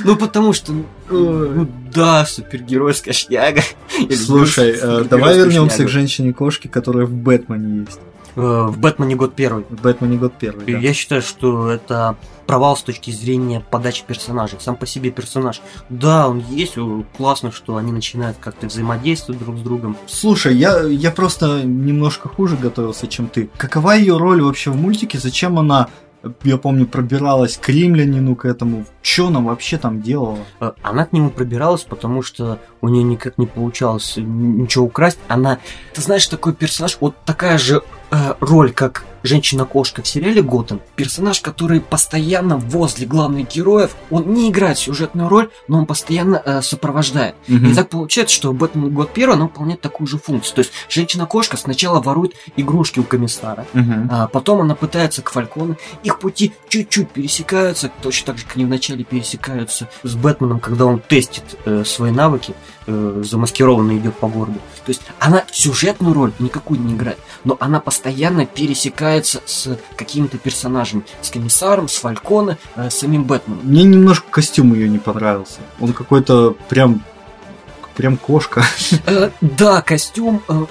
Ну, 0.04 0.16
потому 0.16 0.54
что, 0.54 0.72
ну 1.10 1.68
да, 1.92 2.26
супергеройская 2.28 3.14
шняга. 3.14 3.62
Слушай, 4.16 4.78
э, 4.80 5.04
давай 5.10 5.36
вернемся 5.36 5.84
к 5.84 5.90
женщине-кошке, 5.90 6.70
которая 6.70 7.08
в 7.08 7.12
Бэтмене 7.12 7.80
есть. 7.82 8.00
Э, 8.36 8.68
В 8.70 8.78
Бэтмене 8.80 9.16
год 9.16 9.36
первый. 9.36 9.66
В 9.70 9.82
Бэтмене 9.82 10.18
год 10.18 10.34
первый. 10.40 10.66
Да. 10.66 10.78
Я 10.78 10.94
считаю, 10.94 11.22
что 11.22 11.70
это 11.70 12.16
провал 12.46 12.78
с 12.78 12.84
точки 12.84 13.12
зрения 13.12 13.64
подачи 13.72 14.04
персонажей. 14.06 14.60
Сам 14.62 14.76
по 14.76 14.86
себе 14.86 15.10
персонаж. 15.12 15.62
Да, 15.90 16.28
он 16.28 16.40
есть, 16.50 16.76
классно, 17.18 17.52
что 17.52 17.78
они 17.78 17.92
начинают 17.92 18.38
как-то 18.40 18.68
взаимодействовать 18.68 19.42
друг 19.42 19.58
с 19.58 19.62
другом. 19.62 19.98
Слушай, 20.08 20.56
я, 20.56 20.82
я 20.84 21.12
просто 21.12 21.64
немножко 21.64 22.30
хуже 22.30 22.56
готовился, 22.58 23.08
чем 23.08 23.28
ты. 23.28 23.50
Какова 23.58 23.92
ее 23.96 24.18
роль 24.18 24.42
вообще 24.44 24.70
в 24.70 24.76
мультике? 24.76 25.18
Зачем 25.18 25.58
она, 25.58 25.88
я 26.44 26.58
помню, 26.58 26.86
пробиралась 26.86 27.58
к 27.58 27.70
римлянину, 27.70 28.36
к 28.36 28.46
этому? 28.46 28.86
Что 29.02 29.28
она 29.28 29.40
вообще 29.40 29.78
там 29.78 30.02
делала? 30.04 30.40
Э, 30.60 30.74
Она 30.84 31.06
к 31.06 31.14
нему 31.14 31.30
пробиралась, 31.32 31.84
потому 31.84 32.22
что 32.22 32.60
у 32.82 32.90
нее 32.90 33.04
никак 33.04 33.38
не 33.40 33.48
получалось 33.48 34.16
ничего 34.18 34.86
украсть. 34.86 35.18
Она, 35.28 35.58
ты 35.94 36.02
знаешь, 36.02 36.28
такой 36.28 36.54
персонаж, 36.54 36.98
вот 37.00 37.16
такая 37.26 37.58
же 37.58 37.82
роль, 38.12 38.72
как 38.74 39.04
женщина-кошка 39.26 40.02
в 40.02 40.08
сериале 40.08 40.42
Готэм. 40.42 40.82
Персонаж, 40.96 41.42
который 41.42 41.82
постоянно 41.82 42.58
возле 42.58 43.06
главных 43.06 43.50
героев, 43.50 43.96
он 44.10 44.34
не 44.34 44.50
играет 44.50 44.78
сюжетную 44.78 45.30
роль, 45.30 45.50
но 45.68 45.80
он 45.80 45.86
постоянно 45.86 46.42
э, 46.44 46.62
сопровождает. 46.62 47.36
И 47.48 47.74
так 47.74 47.90
получается, 47.90 48.36
что 48.36 48.54
Бэтмен 48.54 48.90
год 48.94 49.12
первый, 49.14 49.34
она 49.36 49.46
выполняет 49.46 49.82
такую 49.82 50.08
же 50.08 50.18
функцию. 50.18 50.56
То 50.56 50.60
есть 50.60 50.72
женщина-кошка 50.90 51.58
сначала 51.58 52.02
ворует 52.02 52.34
игрушки 52.56 53.00
у 53.00 53.04
комиссара, 53.04 53.66
Мгм. 53.74 54.10
а 54.12 54.28
потом 54.28 54.62
она 54.62 54.76
пытается 54.76 55.22
к 55.22 55.30
Фалькону. 55.32 55.78
Их 56.04 56.20
пути 56.20 56.54
чуть-чуть 56.70 57.10
пересекаются, 57.10 57.92
точно 58.02 58.28
так 58.28 58.38
же, 58.38 58.46
как 58.46 58.56
они 58.56 58.66
вначале 58.66 59.04
пересекаются 59.04 59.90
с 60.04 60.16
Бэтменом, 60.16 60.60
когда 60.60 60.86
он 60.86 61.00
тестит 61.00 61.44
э, 61.66 61.84
свои 61.86 62.12
навыки, 62.12 62.54
э, 62.88 63.22
замаскированно 63.26 63.98
идет 63.98 64.16
по 64.18 64.28
городу. 64.28 64.60
То 64.86 64.90
есть 64.92 65.02
она 65.20 65.44
сюжетную 65.52 66.14
роль 66.14 66.32
никакую 66.40 66.80
не 66.80 66.94
играет, 66.94 67.18
но 67.44 67.58
она 67.60 67.80
постоянно 67.80 68.46
пересекается 69.16 69.42
с 69.46 69.78
какими-то 69.96 70.38
персонажами. 70.38 71.04
С 71.22 71.30
комиссаром, 71.30 71.88
с 71.88 71.96
Фальконе, 71.98 72.58
э, 72.76 72.90
с 72.90 72.96
самим 72.96 73.24
Бэтменом. 73.24 73.62
Мне 73.64 73.84
немножко 73.84 74.26
костюм 74.30 74.74
ее 74.74 74.90
не 74.90 75.00
понравился. 75.00 75.60
Он 75.80 75.94
какой-то 75.94 76.56
прям... 76.70 77.04
Прям 77.96 78.18
кошка. 78.18 78.64
Э, 79.06 79.30
да, 79.40 79.82
костюм. 79.82 80.42
э, 80.50 80.66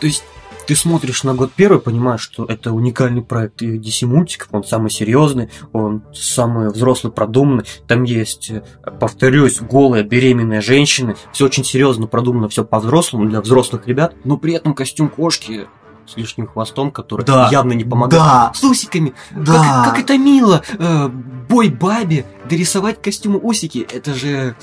то 0.00 0.06
есть 0.06 0.22
ты 0.66 0.76
смотришь 0.76 1.24
на 1.24 1.32
год 1.32 1.50
первый, 1.56 1.80
понимаешь, 1.80 2.20
что 2.20 2.44
это 2.44 2.72
уникальный 2.72 3.22
проект 3.22 3.62
DC 3.62 4.04
мультиков, 4.04 4.48
он 4.52 4.64
самый 4.64 4.90
серьезный, 4.90 5.48
он 5.72 6.02
самый 6.12 6.68
взрослый, 6.68 7.10
продуманный. 7.10 7.64
Там 7.86 8.02
есть, 8.02 8.50
э, 8.50 8.62
повторюсь, 9.00 9.60
голая 9.60 10.02
беременная 10.02 10.60
женщина. 10.60 11.16
Все 11.32 11.46
очень 11.46 11.64
серьезно 11.64 12.06
продумано, 12.06 12.50
все 12.50 12.64
по-взрослому 12.64 13.30
для 13.30 13.40
взрослых 13.40 13.86
ребят. 13.88 14.14
Но 14.24 14.36
при 14.36 14.52
этом 14.52 14.74
костюм 14.74 15.08
кошки 15.08 15.66
с 16.08 16.16
лишним 16.16 16.46
хвостом, 16.46 16.90
который 16.90 17.24
Да. 17.24 17.48
явно 17.52 17.72
не 17.74 17.84
помогает. 17.84 18.22
Да, 18.22 18.52
С 18.54 18.64
усиками. 18.64 19.12
да. 19.30 19.52
Как, 19.84 19.84
как 19.94 19.98
это 20.04 20.16
мило. 20.18 20.62
Э, 20.78 21.08
бой 21.08 21.68
бабе, 21.68 22.24
дорисовать 22.48 23.00
костюму 23.02 23.38
усики. 23.42 23.86
Это 23.92 24.14
же 24.14 24.56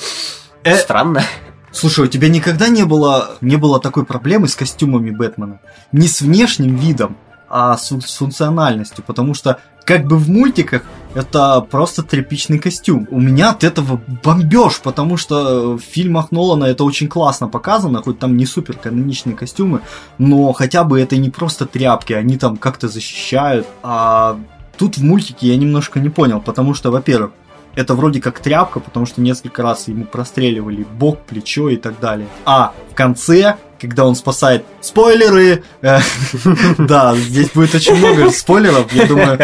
Э, 0.63 0.75
странно. 0.77 1.23
Слушай, 1.71 2.05
у 2.05 2.07
тебя 2.07 2.29
никогда 2.29 2.69
не 2.69 2.83
было, 2.85 3.31
не 3.41 3.57
было 3.57 3.79
такой 3.79 4.05
проблемы 4.05 4.47
с 4.47 4.55
костюмами 4.55 5.11
Бэтмена? 5.11 5.59
Не 5.91 6.07
с 6.07 6.21
внешним 6.21 6.75
видом, 6.77 7.17
а 7.49 7.77
с, 7.77 7.89
с 7.89 8.17
функциональностью, 8.17 9.03
потому 9.05 9.33
что 9.33 9.59
как 9.85 10.07
бы 10.07 10.17
в 10.17 10.29
мультиках 10.29 10.83
это 11.13 11.61
просто 11.61 12.03
тряпичный 12.03 12.59
костюм. 12.59 13.07
У 13.11 13.19
меня 13.19 13.51
от 13.51 13.63
этого 13.63 14.01
бомбеж, 14.23 14.81
потому 14.81 15.15
что 15.15 15.77
в 15.77 15.79
фильмах 15.79 16.31
Нолана 16.31 16.65
это 16.65 16.83
очень 16.83 17.07
классно 17.07 17.47
показано, 17.47 18.01
хоть 18.01 18.19
там 18.19 18.35
не 18.35 18.45
супер 18.45 18.75
каноничные 18.75 19.35
костюмы, 19.35 19.81
но 20.17 20.51
хотя 20.53 20.83
бы 20.83 20.99
это 20.99 21.15
не 21.17 21.29
просто 21.29 21.65
тряпки, 21.65 22.13
они 22.13 22.37
там 22.37 22.57
как-то 22.57 22.87
защищают. 22.87 23.67
А 23.83 24.37
тут 24.77 24.97
в 24.97 25.03
мультике 25.03 25.47
я 25.47 25.55
немножко 25.55 25.99
не 25.99 26.09
понял, 26.09 26.41
потому 26.41 26.73
что, 26.73 26.91
во-первых, 26.91 27.31
это 27.75 27.93
вроде 27.93 28.21
как 28.21 28.39
тряпка, 28.39 28.79
потому 28.79 29.05
что 29.05 29.21
несколько 29.21 29.61
раз 29.61 29.87
ему 29.87 30.05
простреливали 30.05 30.85
бок, 30.97 31.21
плечо 31.25 31.69
и 31.69 31.77
так 31.77 31.99
далее. 31.99 32.27
А 32.45 32.73
в 32.91 32.95
конце, 32.95 33.57
когда 33.85 34.05
он 34.05 34.15
спасает... 34.15 34.65
Спойлеры! 34.81 35.63
Э, 35.81 35.99
Да, 36.77 37.15
здесь 37.15 37.49
будет 37.53 37.75
очень 37.75 37.95
много 37.95 38.29
спойлеров. 38.31 38.91
Я 38.93 39.05
думаю, 39.05 39.39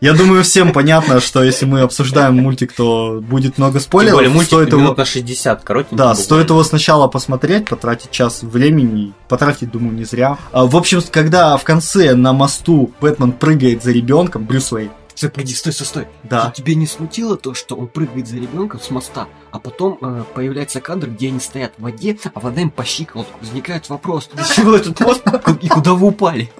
я 0.00 0.14
думаю, 0.14 0.42
всем 0.44 0.72
понятно, 0.72 1.20
что 1.20 1.42
если 1.44 1.66
мы 1.66 1.80
обсуждаем 1.80 2.36
мультик, 2.36 2.72
то 2.72 3.20
будет 3.22 3.58
много 3.58 3.74
Тем 3.74 3.82
спойлеров. 3.82 4.14
более 4.16 4.30
мультик 4.30 4.48
Стоит 4.48 4.72
его- 4.72 4.94
на 4.94 5.04
60, 5.04 5.62
коротенький. 5.62 5.96
да, 5.96 6.04
буквально. 6.04 6.22
стоит 6.24 6.50
его 6.50 6.64
сначала 6.64 7.06
посмотреть, 7.06 7.68
потратить 7.68 8.10
час 8.10 8.42
времени, 8.42 9.12
потратить, 9.28 9.70
думаю, 9.70 9.92
не 9.94 10.04
зря. 10.04 10.38
А, 10.52 10.64
В 10.64 10.74
общем, 10.76 11.02
когда 11.10 11.56
в 11.58 11.64
конце 11.64 12.14
на 12.14 12.32
мосту 12.32 12.92
Бэтмен 13.00 13.32
прыгает 13.32 13.82
за 13.84 13.92
ребенком, 13.92 14.44
Брюс 14.46 14.72
Уэйн, 14.72 14.90
Стой, 15.20 15.28
погоди, 15.28 15.54
стой, 15.54 15.74
стой, 15.74 15.86
стой. 15.86 16.08
да, 16.22 16.50
Тебя 16.50 16.74
не 16.74 16.86
смутило 16.86 17.36
то, 17.36 17.52
что 17.52 17.76
он 17.76 17.88
прыгает 17.88 18.26
за 18.26 18.36
ребенком 18.36 18.80
с 18.80 18.88
моста, 18.88 19.28
а 19.50 19.58
потом 19.58 19.98
э, 20.00 20.24
появляется 20.32 20.80
кадр, 20.80 21.10
где 21.10 21.28
они 21.28 21.40
стоят 21.40 21.74
в 21.76 21.82
воде, 21.82 22.16
а 22.32 22.40
вода 22.40 22.62
им 22.62 22.70
по 22.70 22.86
щиколотку. 22.86 23.38
Возникает 23.38 23.90
вопрос, 23.90 24.30
для 24.32 24.44
чего 24.44 24.74
этот 24.74 24.98
мост 25.00 25.22
и 25.60 25.68
куда 25.68 25.92
вы 25.92 26.06
упали? 26.06 26.50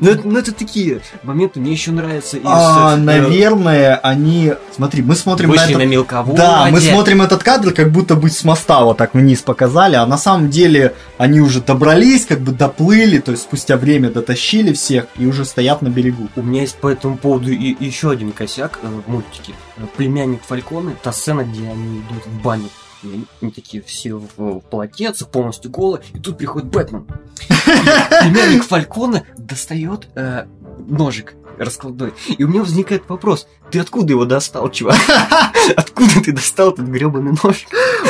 Ну 0.00 0.10
это, 0.10 0.26
ну, 0.26 0.38
это 0.38 0.52
такие 0.52 1.00
моменты, 1.22 1.60
мне 1.60 1.72
еще 1.72 1.90
нравятся 1.90 2.36
из... 2.36 2.42
А, 2.44 2.94
э, 2.94 2.96
наверное, 2.96 3.96
они... 3.96 4.54
Смотри, 4.74 5.02
мы 5.02 5.14
смотрим 5.14 5.50
на 5.50 5.64
этот... 5.64 5.78
на 5.78 5.84
мелководье. 5.84 6.36
Да, 6.36 6.68
мы 6.70 6.80
смотрим 6.80 7.22
этот 7.22 7.42
кадр, 7.42 7.72
как 7.72 7.90
будто 7.90 8.14
бы 8.16 8.30
с 8.30 8.44
моста 8.44 8.84
вот 8.84 8.96
так 8.96 9.14
вниз 9.14 9.40
показали, 9.42 9.96
а 9.96 10.06
на 10.06 10.18
самом 10.18 10.50
деле 10.50 10.94
они 11.18 11.40
уже 11.40 11.60
добрались, 11.60 12.26
как 12.26 12.40
бы 12.40 12.52
доплыли, 12.52 13.18
то 13.18 13.32
есть 13.32 13.44
спустя 13.44 13.76
время 13.76 14.10
дотащили 14.10 14.72
всех 14.72 15.06
и 15.16 15.26
уже 15.26 15.44
стоят 15.44 15.82
на 15.82 15.88
берегу. 15.88 16.28
У 16.36 16.42
меня 16.42 16.62
есть 16.62 16.76
по 16.76 16.88
этому 16.88 17.16
поводу 17.16 17.50
и, 17.50 17.76
еще 17.84 18.10
один 18.10 18.32
косяк 18.32 18.78
э, 18.82 18.86
в 18.86 19.10
мультике. 19.10 19.52
Э, 19.76 19.82
Племянник 19.96 20.42
Фальконы, 20.44 20.96
та 21.02 21.12
сцена, 21.12 21.42
где 21.42 21.68
они 21.68 21.98
идут 21.98 22.26
в 22.26 22.42
баню. 22.42 22.68
И 23.02 23.24
они, 23.40 23.50
такие 23.50 23.82
все 23.82 24.14
в, 24.14 24.28
в 24.36 24.60
полотенцах, 24.60 25.28
полностью 25.28 25.70
голые, 25.70 26.02
и 26.14 26.18
тут 26.18 26.38
приходит 26.38 26.68
Бэтмен. 26.68 27.06
Племянник 27.48 28.64
Фалькона 28.64 29.24
достает 29.36 30.08
э, 30.14 30.46
ножик 30.78 31.34
раскладной. 31.58 32.12
И 32.28 32.44
у 32.44 32.48
меня 32.48 32.60
возникает 32.60 33.02
вопрос, 33.08 33.46
ты 33.70 33.78
откуда 33.78 34.12
его 34.12 34.24
достал, 34.24 34.70
чувак? 34.70 34.96
Откуда 35.76 36.20
ты 36.22 36.32
достал 36.32 36.72
этот 36.72 36.86
гребаный 36.86 37.36
нож? 37.42 37.66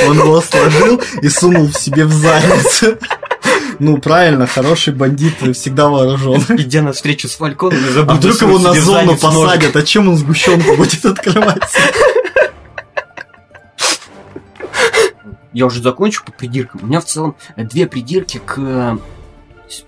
Он 0.08 0.18
его 0.18 0.40
сложил 0.40 1.00
и 1.20 1.28
сунул 1.28 1.66
в 1.66 1.74
себе 1.74 2.04
в 2.04 2.12
задницу. 2.12 2.98
Ну, 3.78 3.98
правильно, 3.98 4.46
хороший 4.46 4.94
бандит 4.94 5.34
всегда 5.54 5.88
вооружен. 5.88 6.40
Идя 6.50 6.82
на 6.82 6.92
встречу 6.92 7.28
с 7.28 7.32
Фальконом, 7.32 7.78
не 7.78 8.00
А 8.00 8.14
вдруг 8.14 8.40
его 8.40 8.58
на 8.58 8.74
зону 8.74 9.16
посадят, 9.16 9.74
а 9.74 9.82
чем 9.82 10.08
он 10.08 10.16
сгущенку 10.16 10.76
будет 10.76 11.04
открывать? 11.04 11.62
Я 15.52 15.66
уже 15.66 15.82
закончу 15.82 16.24
по 16.24 16.32
придиркам. 16.32 16.80
У 16.82 16.86
меня 16.86 17.00
в 17.00 17.04
целом 17.04 17.36
две 17.56 17.86
придирки 17.86 18.40
к 18.44 18.58
э, 18.58 18.96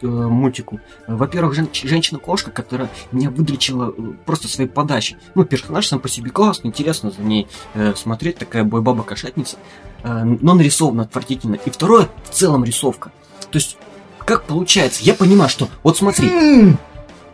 э, 0.03 0.07
мультику. 0.07 0.81
Во-первых, 1.07 1.55
жен- 1.55 1.69
женщина-кошка, 1.73 2.51
которая 2.51 2.89
меня 3.13 3.31
выдрочила 3.31 3.95
э, 3.97 4.03
просто 4.25 4.49
своей 4.49 4.69
подачей. 4.69 5.17
Ну, 5.35 5.45
персонаж 5.45 5.87
сам 5.87 6.01
по 6.01 6.09
себе 6.09 6.31
классный, 6.31 6.69
интересно 6.69 7.11
за 7.11 7.23
ней 7.23 7.49
э, 7.75 7.95
смотреть, 7.97 8.39
такая 8.39 8.65
бойбаба-кошатница. 8.65 9.57
Э, 10.03 10.25
но 10.25 10.55
нарисована 10.55 11.05
отвратительно. 11.05 11.55
И 11.57 11.71
второе, 11.71 12.09
в 12.25 12.31
целом 12.31 12.65
рисовка. 12.65 13.11
То 13.51 13.59
есть, 13.59 13.77
как 14.19 14.45
получается? 14.45 15.03
Я 15.03 15.15
понимаю, 15.15 15.51
что... 15.51 15.69
Вот 15.83 15.97
смотри, 15.97 16.77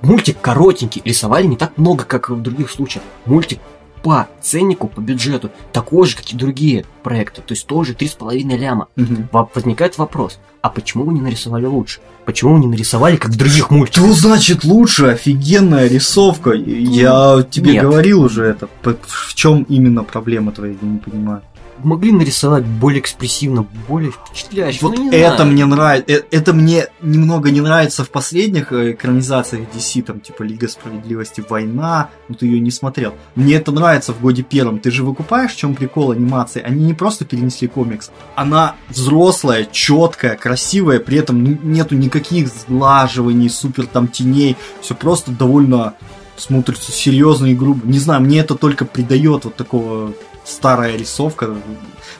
мультик 0.03 0.41
коротенький, 0.41 1.03
рисовали 1.05 1.47
не 1.47 1.57
так 1.57 1.79
много, 1.79 2.05
как 2.05 2.31
в 2.31 2.41
других 2.41 2.71
случаях. 2.71 3.05
Мультик 3.27 3.59
по 4.03 4.29
ценнику, 4.41 4.89
по 4.89 5.01
бюджету, 5.01 5.51
такой 5.73 6.07
же, 6.07 6.17
как 6.17 6.31
и 6.33 6.37
другие 6.37 6.85
проекты. 7.03 7.43
То 7.43 7.53
есть 7.55 7.67
тоже 7.67 7.93
3,5 7.95 8.57
ляма. 8.57 8.89
Во- 9.33 9.49
Возникает 9.55 9.99
вопрос, 9.99 10.39
а 10.63 10.69
почему 10.71 11.05
вы 11.05 11.13
не 11.15 11.21
нарисовали 11.21 11.67
лучше? 11.67 12.01
Почему 12.25 12.55
вы 12.55 12.61
не 12.61 12.67
нарисовали, 12.67 13.17
как 13.17 13.31
в 13.33 13.37
других 13.37 13.71
мультиках? 13.71 14.05
Что 14.05 14.15
значит 14.15 14.65
лучше? 14.65 15.07
Офигенная 15.07 15.89
рисовка. 15.89 16.53
Я 16.53 17.45
тебе 17.51 17.73
Нет. 17.73 17.83
говорил 17.83 18.23
уже 18.23 18.45
это. 18.45 18.69
В 18.83 19.35
чем 19.35 19.63
именно 19.65 20.05
проблема 20.05 20.53
твоя, 20.53 20.75
я 20.81 20.89
не 20.89 20.99
понимаю. 20.99 21.43
Могли 21.83 22.13
нарисовать 22.13 22.65
более 22.65 23.01
экспрессивно, 23.01 23.67
более 23.89 24.13
впечатляюще. 24.13 24.79
Вот 24.83 24.97
Ну, 24.99 25.11
это 25.11 25.37
знаю. 25.37 25.53
мне 25.53 25.67
нравится. 25.67 26.25
Это 26.31 26.53
мне 26.53 26.87
немного 27.03 27.51
не 27.51 27.61
нравится 27.61 28.05
в 28.05 28.11
последних 28.11 28.73
э, 28.73 28.93
экранизациях 28.93 29.67
DC, 29.75 30.03
там 30.03 30.21
типа 30.21 30.43
Лига 30.43 30.69
Справедливости, 30.69 31.45
Война. 31.49 32.09
Ну 32.29 32.35
ты 32.35 32.47
ее 32.47 32.61
не 32.61 32.71
смотрел. 32.71 33.15
Мне 33.35 33.55
это 33.55 33.73
нравится 33.73 34.13
в 34.13 34.21
годе 34.21 34.43
первом. 34.43 34.79
Ты 34.79 34.91
же 34.91 35.05
выкупаешь, 35.05 35.53
в 35.53 35.57
чем 35.57 35.75
прикол 35.75 36.13
анимации? 36.13 36.63
Они 36.63 36.85
не 36.85 36.95
просто 36.95 37.25
перенесли 37.25 37.69
комикс. 37.69 38.11
Она 38.35 38.75
взрослая, 38.89 39.67
четкая, 39.71 40.37
красивая, 40.37 40.99
при 41.01 41.19
этом 41.19 41.43
нету 41.73 41.95
никаких 41.97 42.49
сглаживаний, 42.49 43.49
супер 43.51 43.87
там 43.87 44.09
теней. 44.09 44.57
Все 44.81 44.95
просто 44.95 45.31
довольно 45.31 45.95
смотрится 46.41 46.91
серьезно 46.93 47.47
и 47.47 47.55
грубо. 47.55 47.87
Не 47.87 47.99
знаю, 47.99 48.23
мне 48.23 48.39
это 48.41 48.55
только 48.55 48.85
придает 48.85 49.45
вот 49.45 49.55
такого 49.57 50.13
старая 50.45 50.97
рисовка. 50.97 51.47
Мне 51.49 51.57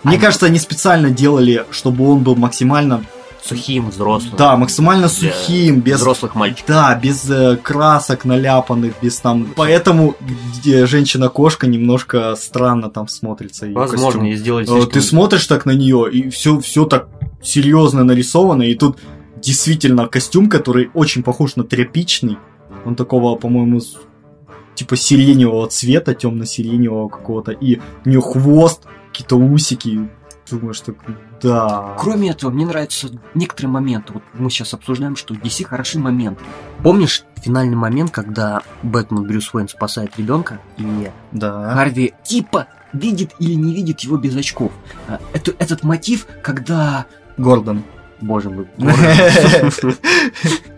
Они- 0.05 0.19
кажется, 0.19 0.47
они 0.47 0.59
специально 0.59 1.11
делали, 1.11 1.65
чтобы 1.71 2.09
он 2.11 2.21
был 2.21 2.37
максимально, 2.37 3.05
Сухим, 3.43 3.89
взрослым. 3.89 4.35
да, 4.37 4.55
максимально 4.57 5.09
сухим, 5.09 5.81
без, 5.81 5.97
Взрослых 5.97 6.35
мальчиков. 6.35 6.67
да, 6.69 6.95
без 6.95 7.29
э, 7.31 7.57
красок 7.57 8.27
наляпанных, 8.27 8.93
без 9.01 9.17
там. 9.19 9.49
Поэтому 9.57 10.15
где 10.59 10.85
женщина-кошка 10.87 11.67
немножко 11.67 12.37
странно 12.37 12.91
там 12.91 13.09
смотрится. 13.09 13.67
Возможно, 13.73 14.25
и 14.31 14.35
сделали 14.37 14.65
Э, 14.65 14.69
слишком- 14.69 14.91
Ты 14.93 15.01
смотришь 15.01 15.47
так 15.47 15.65
на 15.65 15.71
нее, 15.73 16.09
и 16.13 16.29
все, 16.29 16.61
все 16.61 16.85
так 16.85 17.09
серьезно 17.43 18.05
нарисовано, 18.05 18.63
и 18.65 18.75
тут 18.75 18.99
действительно 19.43 20.07
костюм, 20.07 20.51
который 20.51 20.91
очень 20.93 21.23
похож 21.23 21.57
на 21.57 21.65
тряпичный. 21.65 22.37
Он 22.85 22.95
такого, 22.95 23.37
по-моему, 23.37 23.81
типа 24.81 24.97
сиреневого 24.97 25.67
цвета, 25.67 26.15
темно-сиреневого 26.15 27.11
какого-то, 27.11 27.53
и 27.53 27.81
у 28.07 28.09
нее 28.09 28.23
хвост, 28.23 28.85
какие-то 29.09 29.37
усики. 29.37 30.09
Думаешь, 30.51 30.81
так, 30.81 30.95
да. 31.43 31.97
Кроме 31.99 32.31
этого, 32.31 32.51
мне 32.51 32.65
нравятся 32.65 33.11
некоторые 33.35 33.71
моменты. 33.71 34.15
Вот 34.15 34.23
мы 34.33 34.49
сейчас 34.49 34.73
обсуждаем, 34.73 35.17
что 35.17 35.35
DC 35.35 35.65
хороши 35.65 35.99
моменты. 35.99 36.43
Помнишь 36.83 37.25
финальный 37.43 37.77
момент, 37.77 38.11
когда 38.11 38.63
Бэтмен 38.83 39.25
Брюс 39.25 39.53
Уэйн 39.53 39.69
спасает 39.69 40.17
ребенка, 40.17 40.63
и 40.79 41.11
Да. 41.31 41.75
Харви 41.75 42.15
типа 42.25 42.69
видит 42.95 43.35
или 43.39 43.53
не 43.53 43.75
видит 43.75 44.01
его 44.01 44.17
без 44.17 44.35
очков. 44.35 44.73
А, 45.09 45.21
Это, 45.35 45.53
этот 45.59 45.85
мотив, 45.85 46.27
когда... 46.43 47.05
Гордон. 47.37 47.85
Боже 48.23 48.49
мой, 48.49 48.67
Гордон, 48.79 49.95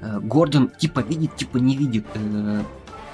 Э, 0.01 0.19
Гордон 0.23 0.71
типа 0.77 1.01
видит, 1.01 1.37
типа 1.37 1.59
не 1.59 1.77
видит 1.77 2.07
э, 2.15 2.63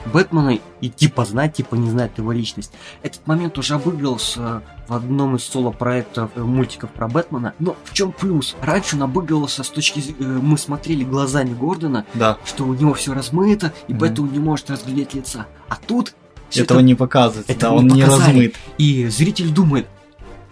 Бэтмена 0.06 0.58
и 0.80 0.88
типа 0.88 1.24
знает, 1.24 1.54
типа 1.54 1.74
не 1.74 1.90
знает 1.90 2.12
его 2.18 2.32
личность. 2.32 2.72
Этот 3.02 3.26
момент 3.26 3.58
уже 3.58 3.74
обыгрывался 3.74 4.62
в 4.88 4.94
одном 4.94 5.36
из 5.36 5.44
соло-проектов 5.44 6.30
э, 6.34 6.40
мультиков 6.42 6.90
про 6.90 7.08
Бэтмена. 7.08 7.54
Но 7.58 7.76
в 7.84 7.92
чем 7.92 8.12
плюс? 8.12 8.56
Раньше 8.62 8.96
он 8.96 9.02
обыгрывался 9.02 9.62
с 9.62 9.68
точки 9.68 10.00
зрения... 10.00 10.38
Мы 10.40 10.56
смотрели 10.56 11.04
глазами 11.04 11.52
Гордона, 11.52 12.04
Да. 12.14 12.38
что 12.44 12.64
у 12.64 12.74
него 12.74 12.94
все 12.94 13.12
размыто, 13.12 13.72
и 13.88 13.92
Мгм. 13.92 14.00
поэтому 14.00 14.30
не 14.30 14.38
может 14.38 14.70
разглядеть 14.70 15.14
лица. 15.14 15.46
А 15.68 15.76
тут 15.76 16.14
Этого 16.54 16.78
это- 16.78 16.82
не 16.86 16.94
показывается. 16.94 17.52
этого 17.52 17.78
да, 17.78 17.82
не 17.84 17.90
он 17.90 17.96
не 17.96 18.04
размыт. 18.04 18.54
И 18.78 19.06
зритель 19.08 19.50
думает, 19.50 19.86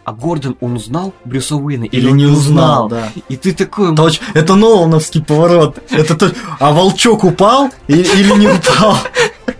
а 0.04 0.12
Гордон 0.12 0.56
он 0.60 0.74
узнал 0.74 1.14
Брюса 1.24 1.56
Уэйна 1.56 1.84
или, 1.84 2.00
Или 2.02 2.10
не 2.12 2.26
узнал, 2.26 2.88
да. 2.88 3.08
И 3.28 3.36
ты 3.36 3.52
такой, 3.52 3.92
Точ- 3.94 4.20
это 4.34 4.54
Нолановский 4.54 5.20
поворот. 5.22 5.78
Это 5.90 6.14
то... 6.14 6.30
А 6.60 6.70
волчок 6.72 7.24
упал 7.24 7.70
или, 7.88 8.02
или 8.02 8.32
не 8.38 8.46
упал? 8.46 8.96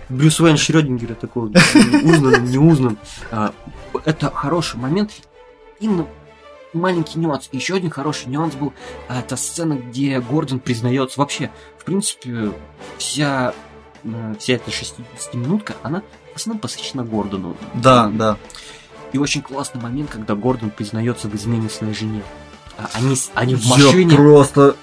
Брюс 0.09 0.39
Уэйн 0.39 0.57
Шрёдингера 0.57 1.15
такой, 1.15 1.49
узнан, 1.49 2.45
не 2.45 2.57
узнан. 2.57 2.97
А, 3.31 3.53
Это 4.05 4.31
хороший 4.31 4.77
момент. 4.79 5.11
Именно 5.79 6.07
маленький 6.73 7.19
нюанс. 7.19 7.49
Еще 7.51 7.75
один 7.75 7.89
хороший 7.89 8.27
нюанс 8.29 8.55
был, 8.55 8.73
это 9.09 9.35
сцена, 9.35 9.73
где 9.73 10.19
Гордон 10.19 10.59
признается. 10.59 11.19
Вообще, 11.19 11.51
в 11.77 11.83
принципе, 11.85 12.51
вся, 12.97 13.53
вся 14.39 14.53
эта 14.53 14.69
60-минутка, 14.71 15.75
она 15.83 16.01
в 16.33 16.37
основном 16.37 16.61
посвящена 16.61 17.03
Гордону. 17.03 17.55
Да, 17.73 18.07
да. 18.13 18.37
И 19.13 19.17
очень 19.17 19.41
классный 19.41 19.81
момент, 19.81 20.09
когда 20.11 20.35
Гордон 20.35 20.69
признается 20.69 21.27
в 21.27 21.35
измене 21.35 21.69
своей 21.69 21.93
жене. 21.93 22.21
А 22.77 22.89
Они, 22.93 23.15
они 23.33 23.55
в 23.55 23.63
Я 23.63 23.69
машине. 23.85 24.15
просто... 24.15 24.75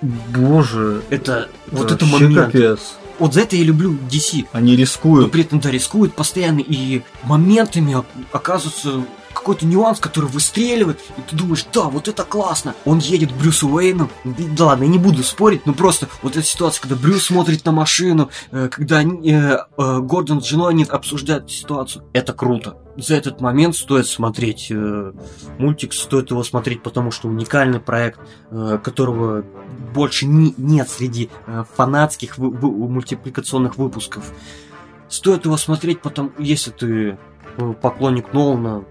Боже. 0.00 1.02
Это, 1.10 1.48
вот 1.70 1.92
это 1.92 2.04
момент. 2.06 2.34
капец. 2.34 2.96
Вот 3.22 3.34
за 3.34 3.42
это 3.42 3.54
я 3.54 3.62
люблю 3.62 3.96
DC. 4.10 4.46
Они 4.50 4.72
Но 4.72 4.78
рискуют. 4.78 5.30
при 5.30 5.42
этом, 5.42 5.60
да, 5.60 5.70
рискуют 5.70 6.12
постоянно, 6.16 6.58
и 6.58 7.02
моментами 7.22 7.94
ок- 7.94 8.06
оказывается 8.32 9.04
какой-то 9.32 9.64
нюанс, 9.64 10.00
который 10.00 10.26
выстреливает, 10.28 10.98
и 11.16 11.20
ты 11.30 11.36
думаешь, 11.36 11.64
да, 11.72 11.82
вот 11.84 12.08
это 12.08 12.24
классно. 12.24 12.74
Он 12.84 12.98
едет 12.98 13.32
Брюсу 13.32 13.68
Уэйну, 13.68 14.10
да, 14.24 14.66
ладно, 14.66 14.82
я 14.82 14.88
не 14.90 14.98
буду 14.98 15.22
спорить, 15.22 15.66
но 15.66 15.72
просто 15.72 16.08
вот 16.22 16.36
эта 16.36 16.44
ситуация, 16.44 16.82
когда 16.82 16.96
Брюс 16.96 17.26
смотрит 17.26 17.64
на 17.64 17.70
машину, 17.70 18.28
э, 18.50 18.68
когда 18.68 19.02
э, 19.02 19.06
э, 19.24 19.98
Гордон 20.00 20.42
с 20.42 20.46
женой 20.46 20.70
они 20.72 20.82
обсуждают 20.82 21.48
ситуацию, 21.48 22.04
это 22.12 22.32
круто. 22.32 22.76
За 22.96 23.14
этот 23.14 23.40
момент 23.40 23.74
стоит 23.74 24.06
смотреть 24.06 24.66
э, 24.70 25.12
мультик, 25.58 25.94
стоит 25.94 26.30
его 26.30 26.44
смотреть, 26.44 26.82
потому 26.82 27.10
что 27.10 27.28
уникальный 27.28 27.80
проект, 27.80 28.20
э, 28.50 28.78
которого 28.82 29.44
больше 29.94 30.26
не, 30.26 30.54
нет 30.58 30.90
среди 30.90 31.30
э, 31.46 31.64
фанатских 31.74 32.36
вы- 32.36 32.50
вы- 32.50 32.70
мультипликационных 32.88 33.78
выпусков. 33.78 34.30
Стоит 35.08 35.46
его 35.46 35.56
смотреть, 35.56 36.02
потом, 36.02 36.32
если 36.38 36.70
ты 36.70 37.18
э, 37.56 37.72
поклонник 37.80 38.32
Нолана. 38.34 38.84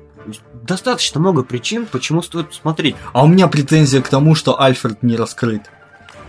Достаточно 0.64 1.20
много 1.20 1.44
причин, 1.44 1.86
почему 1.86 2.22
стоит 2.22 2.54
смотреть. 2.54 2.96
А 3.14 3.24
у 3.24 3.28
меня 3.28 3.48
претензия 3.48 4.02
к 4.02 4.10
тому, 4.10 4.34
что 4.36 4.60
Альфред 4.60 5.04
не 5.04 5.16
раскрыт. 5.16 5.64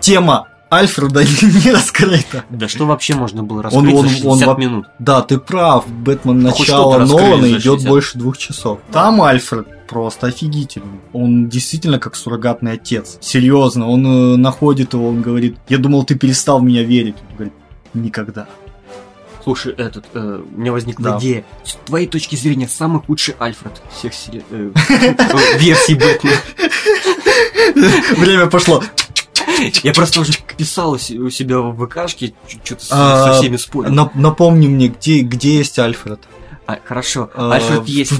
Тема 0.00 0.48
Альфреда 0.72 1.22
не 1.64 1.70
раскрыта. 1.70 2.44
Да 2.48 2.66
что 2.66 2.86
вообще 2.86 3.14
можно 3.14 3.42
было 3.42 3.58
Он- 3.58 3.86
раскрыть 3.86 3.94
он- 3.94 4.08
за 4.08 4.28
он 4.28 4.38
60 4.38 4.46
во- 4.48 4.56
минут? 4.60 4.86
Да, 4.98 5.20
ты 5.20 5.38
прав. 5.38 5.86
Бэтмен 5.86 6.46
раскрыли 6.46 6.70
Нолана 6.70 7.06
за 7.06 7.48
идет 7.58 7.62
60. 7.80 7.88
больше 7.88 8.18
двух 8.18 8.38
часов. 8.38 8.78
Там 8.90 9.20
Альфред 9.22 9.86
просто 9.86 10.28
офигительный. 10.28 11.00
Он 11.12 11.48
действительно 11.50 11.98
как 11.98 12.16
суррогатный 12.16 12.72
отец. 12.72 13.18
Серьезно, 13.20 13.88
он 13.88 14.06
э, 14.06 14.36
находит 14.36 14.94
его, 14.94 15.08
он 15.08 15.20
говорит, 15.20 15.58
я 15.68 15.76
думал, 15.76 16.04
ты 16.04 16.14
перестал 16.14 16.60
в 16.60 16.62
меня 16.62 16.82
верить. 16.82 17.16
Он 17.30 17.34
говорит, 17.36 17.52
никогда. 17.92 18.46
Слушай, 19.44 19.74
этот, 19.76 20.06
э, 20.14 20.40
у 20.54 20.58
меня 20.58 20.72
возникла 20.72 21.04
Да. 21.10 21.18
идея. 21.18 21.44
С 21.64 21.74
твоей 21.84 22.06
точки 22.06 22.36
зрения, 22.36 22.68
самый 22.68 23.02
худший 23.02 23.34
Альфред 23.38 23.82
всех 23.94 24.12
э, 24.50 24.70
версий 25.58 25.96
Бэтмена. 25.96 26.36
Время 28.16 28.46
пошло. 28.46 28.82
Я 29.82 29.92
просто 29.92 30.20
уже 30.20 30.32
писал 30.56 30.92
у 30.92 30.98
се- 30.98 31.18
у 31.18 31.30
себя 31.30 31.58
в 31.58 31.76
ВКшке, 31.86 32.34
что-то 32.64 32.84
А, 32.90 33.24
со 33.26 33.32
всеми 33.40 33.56
спорил. 33.56 33.92
Нап- 33.92 34.10
Напомни 34.14 34.66
мне, 34.68 34.88
где, 34.88 35.58
есть 35.58 35.78
Альфред? 35.78 36.20
А, 36.66 36.78
Хорошо, 36.84 37.30
А, 37.34 37.52
Альфред 37.52 37.86
есть. 37.88 38.12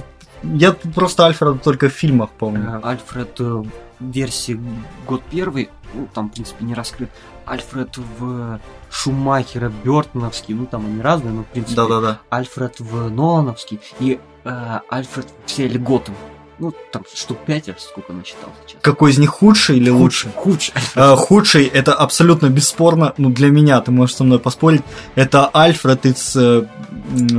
Я 0.43 0.73
просто 0.73 1.25
Альфреда 1.27 1.55
только 1.55 1.89
в 1.89 1.93
фильмах 1.93 2.31
помню. 2.31 2.81
Э, 2.83 2.87
Альфред 2.89 3.37
э, 3.41 3.63
версии 4.01 4.59
год 5.07 5.23
первый, 5.31 5.71
ну, 5.95 6.09
там, 6.13 6.29
в 6.31 6.33
принципе, 6.33 6.65
не 6.65 6.75
раскрыт. 6.75 7.11
Альфред 7.47 7.97
в 8.19 8.61
Шумахера, 8.91 9.73
Бертоновский, 9.85 10.55
ну, 10.55 10.67
там 10.67 10.87
они 10.87 11.01
разные, 11.01 11.33
но, 11.33 11.43
в 11.43 11.47
принципе, 11.47 11.77
Да-да-да. 11.77 12.19
Альфред 12.31 12.81
в 12.81 13.09
Нолановский 13.11 13.79
и 14.01 14.19
э, 14.45 14.79
Альфред 14.91 15.29
в 15.47 15.51
сериале 15.51 15.79
Готэм. 15.79 16.15
Ну, 16.63 16.73
там 16.93 17.03
штук 17.13 17.39
5, 17.45 17.67
я 17.67 17.75
сколько 17.77 18.13
насчитал 18.13 18.49
сейчас. 18.65 18.81
Какой 18.83 19.11
из 19.11 19.19
них 19.19 19.31
худший 19.31 19.79
или 19.79 19.91
лучший? 19.91 20.31
Худший. 20.37 20.73
Э, 20.95 21.17
худший, 21.17 21.65
это 21.65 21.93
абсолютно 21.93 22.51
бесспорно, 22.51 23.15
ну 23.17 23.31
для 23.31 23.49
меня, 23.49 23.81
ты 23.81 23.91
можешь 23.91 24.15
со 24.15 24.23
мной 24.23 24.39
поспорить, 24.39 24.83
это 25.17 25.51
Альфред 25.53 26.07
из 26.07 26.37
э, 26.37 26.63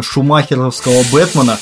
Шумахеровского 0.02 1.04
Бэтмена, 1.14 1.58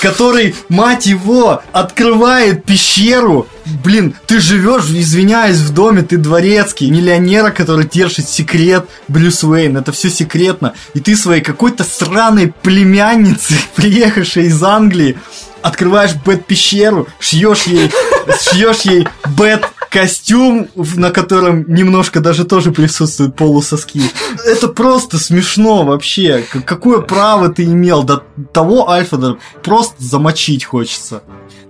который, 0.00 0.54
мать 0.68 1.06
его, 1.06 1.62
открывает 1.72 2.64
пещеру, 2.64 3.46
блин, 3.84 4.14
ты 4.26 4.40
живешь, 4.40 4.84
извиняюсь, 4.84 5.58
в 5.58 5.72
доме, 5.72 6.02
ты 6.02 6.16
дворецкий, 6.16 6.90
миллионера, 6.90 7.50
который 7.50 7.86
держит 7.86 8.28
секрет 8.28 8.88
Брюс 9.08 9.44
Уэйн, 9.44 9.76
это 9.76 9.92
все 9.92 10.10
секретно, 10.10 10.74
и 10.94 11.00
ты 11.00 11.16
своей 11.16 11.42
какой-то 11.42 11.84
сраной 11.84 12.52
племяннице, 12.62 13.54
приехавшей 13.74 14.46
из 14.46 14.62
Англии, 14.62 15.18
открываешь 15.62 16.14
бэт-пещеру, 16.14 17.08
шьешь 17.18 17.64
ей, 17.64 17.90
шьешь 18.40 18.82
ей 18.82 19.06
бэт 19.36 19.64
костюм, 19.90 20.68
на 20.74 21.10
котором 21.10 21.64
немножко 21.68 22.20
даже 22.20 22.44
тоже 22.44 22.72
присутствуют 22.72 23.36
полусоски. 23.36 24.00
Это 24.46 24.68
просто 24.68 25.18
смешно 25.18 25.84
вообще. 25.84 26.44
Какое 26.64 27.00
право 27.00 27.48
ты 27.48 27.64
имел 27.64 28.04
до 28.04 28.24
того 28.52 28.88
Альфреда 28.88 29.38
просто 29.62 30.02
замочить 30.02 30.64
хочется. 30.64 31.22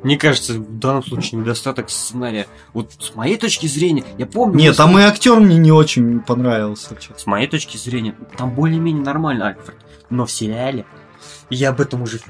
Мне 0.03 0.17
кажется, 0.17 0.55
в 0.55 0.79
данном 0.79 1.05
случае 1.05 1.41
недостаток 1.41 1.91
сценария. 1.91 2.47
Вот 2.73 2.93
с 2.99 3.15
моей 3.15 3.37
точки 3.37 3.67
зрения, 3.67 4.05
я 4.19 4.27
помню... 4.27 4.57
Нет, 4.57 4.77
там 4.77 4.99
и 4.99 5.03
актер 5.03 5.41
мне 5.41 5.57
не 5.57 5.73
очень 5.73 6.21
понравился. 6.21 6.97
С 7.17 7.27
моей 7.27 7.49
точки 7.49 7.77
зрения, 7.77 8.15
там 8.37 8.55
более-менее 8.55 9.05
нормально 9.05 9.49
Альфред. 9.49 9.77
Но 10.09 10.27
в 10.27 10.33
сериале 10.33 10.87
я 11.51 11.71
об 11.71 11.81
этом 11.81 12.03
уже... 12.03 12.21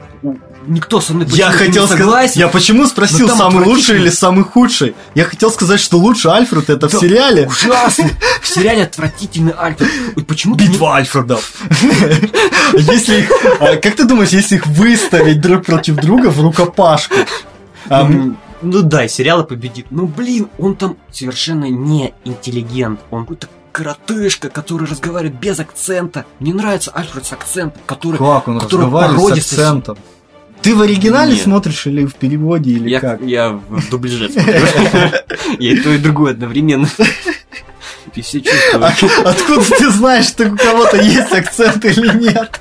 Никто 0.66 1.00
со 1.00 1.12
мной 1.12 1.26
Я 1.30 1.50
хотел 1.50 1.86
сказать... 1.86 2.36
Я 2.36 2.48
почему 2.48 2.86
спросил, 2.86 3.28
самый 3.28 3.64
лучший 3.66 3.96
или 3.96 4.08
самый 4.08 4.44
худший? 4.44 4.94
Я 5.14 5.24
хотел 5.24 5.50
сказать, 5.50 5.78
что 5.78 5.98
лучше 5.98 6.28
Альфред 6.28 6.70
это 6.70 6.88
да, 6.88 6.88
в 6.88 7.00
сериале. 7.00 7.46
Ужасно! 7.46 8.08
В 8.40 8.48
сериале 8.48 8.84
отвратительный 8.84 9.52
Альфред. 9.52 9.90
Почему 10.26 10.54
Битва 10.54 10.86
не... 10.86 10.92
Альфредов. 10.96 11.52
Если 12.74 13.20
их... 13.20 13.30
А, 13.60 13.76
как 13.76 13.94
ты 13.94 14.04
думаешь, 14.04 14.30
если 14.30 14.56
их 14.56 14.66
выставить 14.66 15.40
друг 15.40 15.66
против 15.66 15.96
друга 15.96 16.28
в 16.28 16.40
рукопашку? 16.40 17.14
Ну, 17.88 18.36
ну 18.62 18.82
да, 18.82 19.08
сериалы 19.08 19.44
победит. 19.44 19.86
Ну 19.90 20.06
блин, 20.06 20.48
он 20.58 20.76
там 20.76 20.96
совершенно 21.12 21.66
не 21.66 22.14
интеллигент. 22.24 23.00
Он 23.10 23.22
какой-то 23.22 23.48
коротышка, 23.72 24.48
который 24.50 24.88
разговаривает 24.88 25.38
без 25.38 25.58
акцента. 25.60 26.26
Мне 26.38 26.54
нравится 26.54 26.90
Альфред 26.90 27.26
с 27.26 27.32
акцентом, 27.32 27.80
который... 27.86 28.18
Как 28.18 28.48
он 28.48 28.58
который 28.60 28.82
разговаривает 28.82 29.42
с 29.42 29.52
акцентом? 29.52 29.98
Ты 30.62 30.74
в 30.74 30.82
оригинале 30.82 31.32
Нет. 31.32 31.42
смотришь 31.42 31.86
или 31.86 32.04
в 32.04 32.14
переводе, 32.14 32.72
или 32.72 32.90
я, 32.90 33.00
как? 33.00 33.22
Я 33.22 33.50
в 33.52 33.88
дубляже 33.90 34.28
смотрю. 34.28 34.52
Я 35.58 35.72
и 35.72 35.76
то, 35.78 35.90
и 35.90 35.98
другое 35.98 36.32
одновременно. 36.32 36.88
И 38.14 38.20
все 38.20 38.40
чувствую. 38.40 38.84
А 38.84 38.88
откуда 39.30 39.64
ты 39.64 39.90
знаешь, 39.90 40.26
что 40.26 40.50
у 40.50 40.56
кого-то 40.56 40.96
есть 40.98 41.32
акцент 41.32 41.84
или 41.84 42.14
нет? 42.18 42.60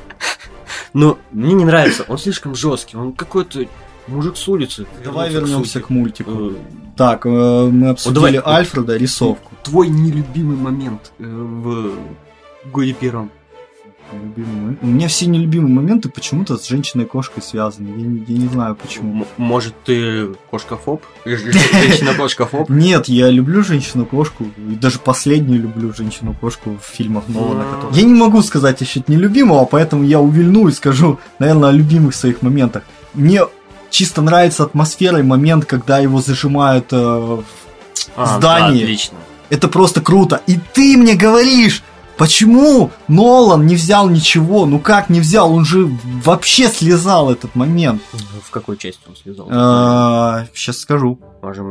Ну, 0.94 1.18
мне 1.32 1.54
не 1.54 1.66
нравится. 1.66 2.06
Он 2.08 2.18
слишком 2.18 2.56
жесткий. 2.56 2.98
Он 2.98 3.14
какой-то 3.14 3.66
мужик 4.10 4.38
с 4.38 4.48
улицы. 4.48 4.88
Давай 5.04 5.30
вернемся 5.32 5.80
к 5.82 5.90
мультику. 5.90 6.32
Э, 6.32 6.52
так, 6.98 7.26
э, 7.26 7.30
мы 7.30 7.90
обсудили 7.90 8.42
Альфреда, 8.46 8.98
рисовку 8.98 9.50
твой 9.64 9.88
нелюбимый 9.90 10.58
момент 10.58 11.12
э, 11.20 11.24
в 11.26 11.92
годе 12.72 12.94
первом? 12.94 13.32
Любимый. 14.12 14.76
У 14.82 14.88
меня 14.88 15.08
все 15.08 15.28
нелюбимые 15.28 15.72
моменты 15.72 16.10
почему-то 16.10 16.58
с 16.58 16.68
женщиной-кошкой 16.68 17.44
связаны. 17.44 17.90
Я 17.90 18.34
я 18.34 18.42
не 18.42 18.48
знаю 18.48 18.76
почему. 18.76 19.22
М- 19.22 19.28
может, 19.38 19.76
ты 19.86 20.30
кошкофоб? 20.50 21.04
Женщина-кошкофоб? 21.26 22.70
Нет, 22.70 23.08
я 23.08 23.30
люблю 23.30 23.64
женщину-кошку. 23.64 24.46
И 24.58 24.76
даже 24.76 24.98
последнюю 24.98 25.62
люблю 25.62 25.94
женщину-кошку 25.94 26.80
в 26.82 26.86
фильмах 26.86 27.26
Нолана. 27.28 27.66
Я 27.92 28.02
не 28.02 28.16
могу 28.16 28.42
сказать 28.42 28.82
еще 28.82 29.04
нелюбимого, 29.08 29.66
поэтому 29.66 30.04
я 30.04 30.20
увильну 30.20 30.68
и 30.68 30.72
скажу, 30.72 31.20
наверное, 31.38 31.70
о 31.70 31.72
любимых 31.72 32.16
своих 32.16 32.42
моментах. 32.42 32.82
Мне 33.14 33.42
чисто 33.90 34.22
нравится 34.22 34.64
атмосфера 34.64 35.20
и 35.20 35.24
момент, 35.24 35.66
когда 35.66 36.00
его 36.00 36.22
зажимают 36.22 36.92
э, 36.92 36.98
в 36.98 37.44
а, 38.16 38.38
здании. 38.38 38.80
Да, 38.80 38.84
отлично. 38.84 39.18
Это 39.50 39.68
просто 39.68 40.02
круто. 40.02 40.42
И 40.48 40.60
ты 40.74 40.96
мне 40.98 41.16
говоришь, 41.16 41.84
почему 42.18 42.92
Нолан 43.08 43.66
не 43.66 43.76
взял 43.76 44.10
ничего? 44.10 44.66
Ну 44.66 44.80
как 44.80 45.10
не 45.10 45.20
взял? 45.20 45.52
Он 45.52 45.66
же 45.66 45.90
вообще 46.24 46.68
слезал 46.68 47.32
этот 47.32 47.56
момент. 47.56 48.02
В 48.44 48.52
какой 48.52 48.78
части 48.78 49.02
он 49.08 49.16
слезал? 49.16 49.48
Сейчас 49.48 50.78
а, 50.78 50.80
скажу. 50.80 51.20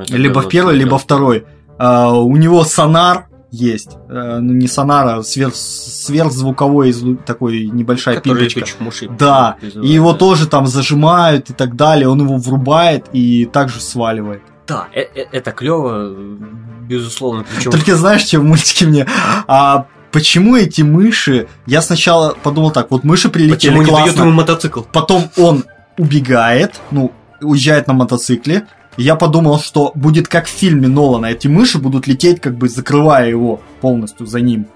Либо 0.08 0.40
в 0.40 0.48
первой, 0.48 0.74
либо 0.74 0.98
второй. 0.98 1.46
А, 1.78 2.12
у 2.12 2.36
него 2.36 2.64
сонар 2.64 3.27
есть. 3.50 3.90
Э, 4.08 4.38
ну, 4.40 4.52
не 4.52 4.68
сонар, 4.68 5.06
а 5.06 5.22
сверх, 5.22 5.54
сверхзвуковой 5.54 6.94
такой 7.26 7.66
небольшая 7.66 8.16
Который 8.16 8.48
пимпочка. 8.48 9.08
Да, 9.18 9.56
и 9.62 9.88
его 9.88 10.12
тоже 10.12 10.46
там 10.46 10.66
зажимают 10.66 11.50
и 11.50 11.52
так 11.52 11.76
далее. 11.76 12.08
Он 12.08 12.20
его 12.20 12.36
врубает 12.36 13.06
и 13.12 13.46
также 13.46 13.80
сваливает. 13.80 14.42
Да, 14.66 14.88
э, 14.92 15.00
э, 15.00 15.24
это 15.32 15.50
клево, 15.52 16.14
безусловно. 16.88 17.44
Причем... 17.54 17.70
Только 17.70 17.96
знаешь, 17.96 18.22
что 18.22 18.40
в 18.40 18.44
мультике 18.44 18.86
мне... 18.86 19.06
А 19.46 19.86
почему 20.12 20.56
эти 20.56 20.82
мыши... 20.82 21.48
Я 21.66 21.80
сначала 21.80 22.36
подумал 22.42 22.70
так, 22.70 22.90
вот 22.90 23.04
мыши 23.04 23.30
прилетели 23.30 23.70
почему 23.70 23.84
классно. 23.84 24.12
Почему 24.12 24.26
ему 24.26 24.36
мотоцикл? 24.36 24.82
Потом 24.92 25.30
он 25.38 25.64
убегает, 25.96 26.80
ну, 26.90 27.12
уезжает 27.40 27.86
на 27.86 27.94
мотоцикле. 27.94 28.66
Я 28.98 29.14
подумал, 29.14 29.60
что 29.60 29.92
будет 29.94 30.26
как 30.26 30.46
в 30.46 30.50
фильме 30.50 30.88
Нолана. 30.88 31.26
Эти 31.26 31.46
мыши 31.46 31.78
будут 31.78 32.08
лететь, 32.08 32.40
как 32.40 32.58
бы 32.58 32.68
закрывая 32.68 33.28
его 33.28 33.60
полностью 33.80 34.26
за 34.26 34.40
ним. 34.40 34.66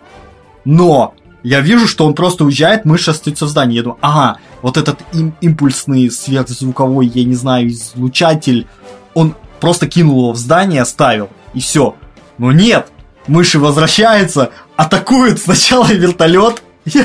Но 0.65 1.15
я 1.43 1.61
вижу, 1.61 1.89
что 1.89 2.07
он 2.07 2.15
просто 2.15 2.45
уезжает, 2.45 2.85
мышь 2.85 3.09
остается 3.09 3.47
в 3.47 3.49
здании. 3.49 3.79
Я 3.79 3.83
думаю, 3.83 3.99
ага, 4.01 4.39
вот 4.63 4.77
этот 4.77 5.01
им, 5.13 5.35
импульсный 5.41 6.09
сверхзвуковой, 6.09 7.09
я 7.09 7.25
не 7.25 7.35
знаю, 7.35 7.69
излучатель, 7.69 8.69
он 9.13 9.35
просто 9.59 9.89
кинул 9.89 10.19
его 10.19 10.33
в 10.33 10.37
здание, 10.37 10.83
оставил, 10.83 11.29
и 11.53 11.59
все. 11.59 11.97
Но 12.39 12.53
нет, 12.53 12.93
мыши 13.27 13.59
возвращаются, 13.59 14.51
атакуют 14.77 15.41
сначала 15.41 15.87
вертолет. 15.87 16.63
У 16.87 16.99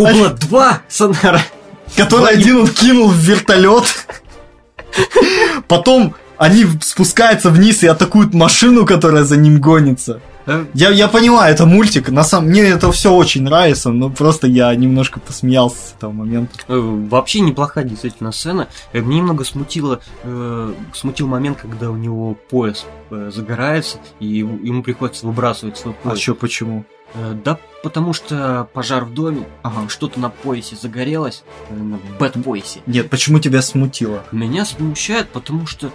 него 0.00 0.12
было 0.12 0.30
два 0.30 0.82
сонара. 0.88 1.40
Который 1.96 2.34
один 2.34 2.62
он 2.62 2.68
кинул 2.68 3.08
в 3.10 3.16
вертолет. 3.16 3.84
Потом 5.68 6.14
они 6.36 6.66
спускаются 6.82 7.50
вниз 7.50 7.82
и 7.82 7.86
атакуют 7.86 8.34
машину, 8.34 8.86
которая 8.86 9.24
за 9.24 9.36
ним 9.36 9.60
гонится. 9.60 10.20
Я, 10.74 10.90
я 10.90 11.08
понимаю, 11.08 11.54
это 11.54 11.64
мультик. 11.64 12.10
На 12.10 12.22
самом 12.22 12.50
мне 12.50 12.62
это 12.62 12.92
все 12.92 13.12
очень 13.14 13.42
нравится, 13.44 13.90
но 13.90 14.10
просто 14.10 14.46
я 14.46 14.74
немножко 14.74 15.18
посмеялся 15.18 15.76
с 15.76 15.94
этого 15.96 16.12
момента. 16.12 16.52
Э, 16.68 16.76
вообще 16.78 17.40
неплохая 17.40 17.84
действительно 17.84 18.30
сцена. 18.30 18.68
Э, 18.92 19.00
мне 19.00 19.18
немного 19.18 19.44
смутило, 19.44 20.00
э, 20.22 20.74
смутил 20.92 21.28
момент, 21.28 21.58
когда 21.62 21.90
у 21.90 21.96
него 21.96 22.36
пояс 22.50 22.84
э, 23.10 23.30
загорается, 23.34 23.98
и 24.20 24.26
ему 24.26 24.82
приходится 24.82 25.26
выбрасывать 25.26 25.78
свой 25.78 25.94
пояс. 25.94 26.18
А 26.18 26.20
что, 26.20 26.34
почему? 26.34 26.84
Э, 27.14 27.34
да, 27.44 27.58
потому 27.82 28.12
что 28.12 28.68
пожар 28.72 29.04
в 29.04 29.14
доме, 29.14 29.46
ага. 29.62 29.88
что-то 29.88 30.18
на 30.20 30.30
поясе 30.30 30.76
загорелось, 30.76 31.44
на 31.70 31.98
бэт-поясе. 32.18 32.80
Нет, 32.86 33.08
почему 33.10 33.38
тебя 33.38 33.62
смутило? 33.62 34.24
Меня 34.32 34.64
смущает, 34.64 35.28
потому 35.28 35.66
что 35.66 35.92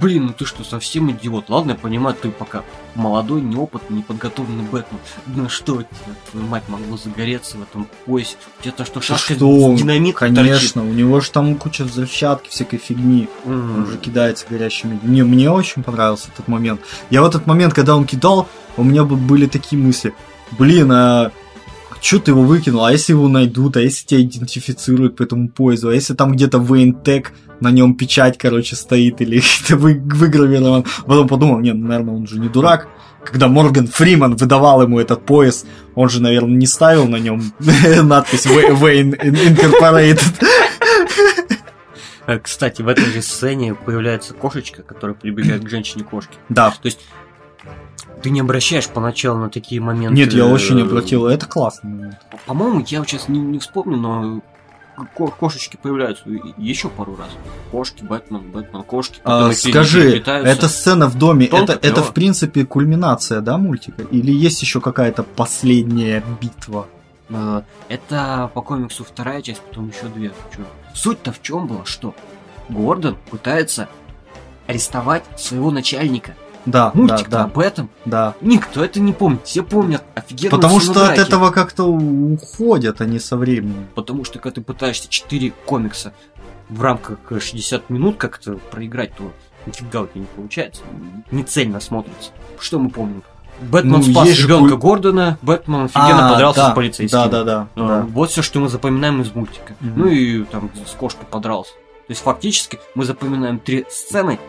Блин, 0.00 0.26
ну 0.26 0.32
ты 0.32 0.46
что, 0.46 0.64
совсем 0.64 1.10
идиот? 1.10 1.50
Ладно, 1.50 1.72
я 1.72 1.76
понимаю, 1.76 2.16
ты 2.20 2.30
пока 2.30 2.62
молодой, 2.94 3.42
неопытный, 3.42 3.98
неподготовленный 3.98 4.64
Бэтмен. 4.64 4.98
Ну 5.26 5.48
что 5.48 5.84
твою 6.30 6.46
мать, 6.46 6.62
могло 6.68 6.96
загореться 6.96 7.58
в 7.58 7.62
этом 7.62 7.86
поясе? 8.06 8.36
У 8.58 8.62
тебя 8.62 8.72
то 8.72 8.84
что, 8.84 9.00
шашка 9.00 9.34
что? 9.34 9.74
динамит 9.76 10.16
Конечно, 10.16 10.44
торчит? 10.44 10.76
у 10.76 10.94
него 10.94 11.20
же 11.20 11.30
там 11.30 11.56
куча 11.56 11.84
взрывчатки, 11.84 12.48
всякой 12.48 12.78
фигни. 12.78 13.28
Mm. 13.44 13.76
Он 13.76 13.86
же 13.86 13.98
кидается 13.98 14.46
горящими. 14.48 14.98
Мне, 15.02 15.24
мне 15.24 15.50
очень 15.50 15.82
понравился 15.82 16.28
этот 16.32 16.48
момент. 16.48 16.80
Я 17.10 17.22
в 17.22 17.26
этот 17.26 17.46
момент, 17.46 17.74
когда 17.74 17.96
он 17.96 18.06
кидал, 18.06 18.48
у 18.76 18.84
меня 18.84 19.04
были 19.04 19.46
такие 19.46 19.80
мысли. 19.80 20.14
Блин, 20.58 20.90
а 20.92 21.32
что 22.00 22.18
ты 22.18 22.32
его 22.32 22.42
выкинул, 22.42 22.84
а 22.84 22.92
если 22.92 23.12
его 23.12 23.28
найдут, 23.28 23.76
а 23.76 23.80
если 23.80 24.04
тебя 24.06 24.22
идентифицируют 24.22 25.16
по 25.16 25.22
этому 25.22 25.48
поезду, 25.48 25.88
а 25.88 25.94
если 25.94 26.14
там 26.14 26.32
где-то 26.32 26.58
Вейнтек, 26.58 27.32
на 27.60 27.70
нем 27.70 27.94
печать, 27.94 28.36
короче, 28.38 28.74
стоит, 28.76 29.20
или 29.20 29.40
это 29.64 29.76
вы, 29.76 29.94
выгравирован. 29.94 30.84
Потом 31.06 31.28
подумал, 31.28 31.60
нет, 31.60 31.76
ну, 31.76 31.86
наверное, 31.86 32.14
он 32.14 32.26
же 32.26 32.38
не 32.38 32.48
дурак. 32.48 32.88
Когда 33.24 33.46
Морган 33.46 33.86
Фриман 33.86 34.34
выдавал 34.34 34.82
ему 34.82 34.98
этот 34.98 35.24
пояс, 35.24 35.64
он 35.94 36.08
же, 36.08 36.20
наверное, 36.20 36.56
не 36.56 36.66
ставил 36.66 37.06
на 37.06 37.16
нем 37.16 37.40
надпись 37.60 38.46
Wayne 38.46 39.16
Incorporated. 39.16 40.44
Э, 42.26 42.38
кстати, 42.38 42.82
в 42.82 42.88
этой 42.88 43.04
же 43.04 43.22
сцене 43.22 43.74
появляется 43.74 44.34
кошечка, 44.34 44.82
которая 44.82 45.14
прибегает 45.14 45.64
к 45.64 45.68
женщине-кошке. 45.68 46.34
Да. 46.48 46.70
То 46.70 46.86
есть 46.86 47.00
ты 48.22 48.30
не 48.30 48.40
обращаешь 48.40 48.88
поначалу 48.88 49.38
на 49.38 49.50
такие 49.50 49.80
моменты. 49.80 50.16
Нет, 50.16 50.32
я 50.32 50.46
очень 50.46 50.76
не 50.76 50.82
обратил. 50.82 51.26
Это 51.26 51.46
классно. 51.46 52.18
По-моему, 52.46 52.84
я 52.86 53.04
сейчас 53.04 53.28
не, 53.28 53.40
не 53.40 53.58
вспомню, 53.58 53.96
но 53.96 54.40
кошечки 55.14 55.78
появляются 55.80 56.24
еще 56.56 56.88
пару 56.88 57.16
раз. 57.16 57.28
Кошки, 57.70 58.04
Бэтмен, 58.04 58.50
Бэтмен, 58.50 58.82
кошки. 58.82 59.20
А, 59.24 59.52
скажи, 59.52 60.18
эта 60.18 60.68
сцена 60.68 61.08
в 61.08 61.18
доме, 61.18 61.46
это, 61.46 61.78
это 61.80 62.02
в 62.02 62.12
принципе 62.12 62.64
кульминация, 62.64 63.40
да, 63.40 63.58
мультика? 63.58 64.02
Или 64.02 64.32
есть 64.32 64.62
еще 64.62 64.80
какая-то 64.80 65.22
последняя 65.22 66.22
битва? 66.40 66.86
А, 67.30 67.64
это 67.88 68.50
по 68.54 68.62
комиксу 68.62 69.04
вторая 69.04 69.42
часть, 69.42 69.62
потом 69.62 69.88
еще 69.88 70.06
две. 70.14 70.32
Суть-то 70.94 71.32
в 71.32 71.40
чем 71.40 71.66
была, 71.66 71.84
что 71.84 72.14
Гордон 72.68 73.16
пытается 73.30 73.88
арестовать 74.66 75.24
своего 75.36 75.70
начальника. 75.70 76.34
Да, 76.64 76.90
Мультик 76.94 77.28
да, 77.28 77.38
да, 77.38 77.44
об 77.44 77.58
этом. 77.58 77.90
да. 78.04 78.34
Никто 78.40 78.84
это 78.84 79.00
не 79.00 79.12
помнит. 79.12 79.40
Все 79.44 79.62
помнят 79.62 80.02
офигенно. 80.14 80.50
Потому 80.50 80.80
что 80.80 81.08
от 81.08 81.18
этого 81.18 81.50
как-то 81.50 81.84
уходят 81.84 83.00
они 83.00 83.18
со 83.18 83.36
временем. 83.36 83.86
Потому 83.94 84.24
что 84.24 84.38
когда 84.38 84.54
ты 84.56 84.60
пытаешься 84.60 85.08
4 85.08 85.52
комикса 85.66 86.12
в 86.68 86.80
рамках 86.82 87.18
60 87.40 87.90
минут 87.90 88.16
как-то 88.16 88.54
проиграть, 88.70 89.14
то 89.16 89.32
нифига 89.66 90.02
у 90.02 90.06
тебя 90.06 90.20
не 90.20 90.26
получается. 90.26 90.82
Не 91.30 91.42
цельно 91.42 91.80
смотрится. 91.80 92.30
Что 92.58 92.78
мы 92.78 92.90
помним? 92.90 93.22
Бэтмен 93.60 93.92
Ну, 93.92 94.02
спас 94.02 94.28
же 94.30 94.44
ребенка 94.46 94.70
куль- 94.76 94.80
Гордона, 94.80 95.38
Бэтмен 95.42 95.84
офигенно 95.84 96.28
А, 96.28 96.32
подрался 96.32 96.60
да, 96.60 96.70
с 96.72 96.74
полицейским. 96.74 97.18
Да, 97.18 97.28
да, 97.28 97.44
да. 97.44 97.68
А, 97.76 97.88
да. 97.88 98.06
Вот 98.08 98.30
все, 98.30 98.42
что 98.42 98.58
мы 98.60 98.68
запоминаем 98.68 99.20
из 99.22 99.32
мультика. 99.34 99.74
Мгм. 99.80 99.92
Ну 100.00 100.06
и 100.08 100.44
там 100.44 100.70
с 100.86 100.92
кошкой 100.92 101.26
подрался. 101.30 101.72
То 101.72 102.10
есть 102.10 102.22
фактически 102.22 102.80
мы 102.94 103.04
запоминаем 103.04 103.58
три 103.60 103.84
сцены. 103.88 104.40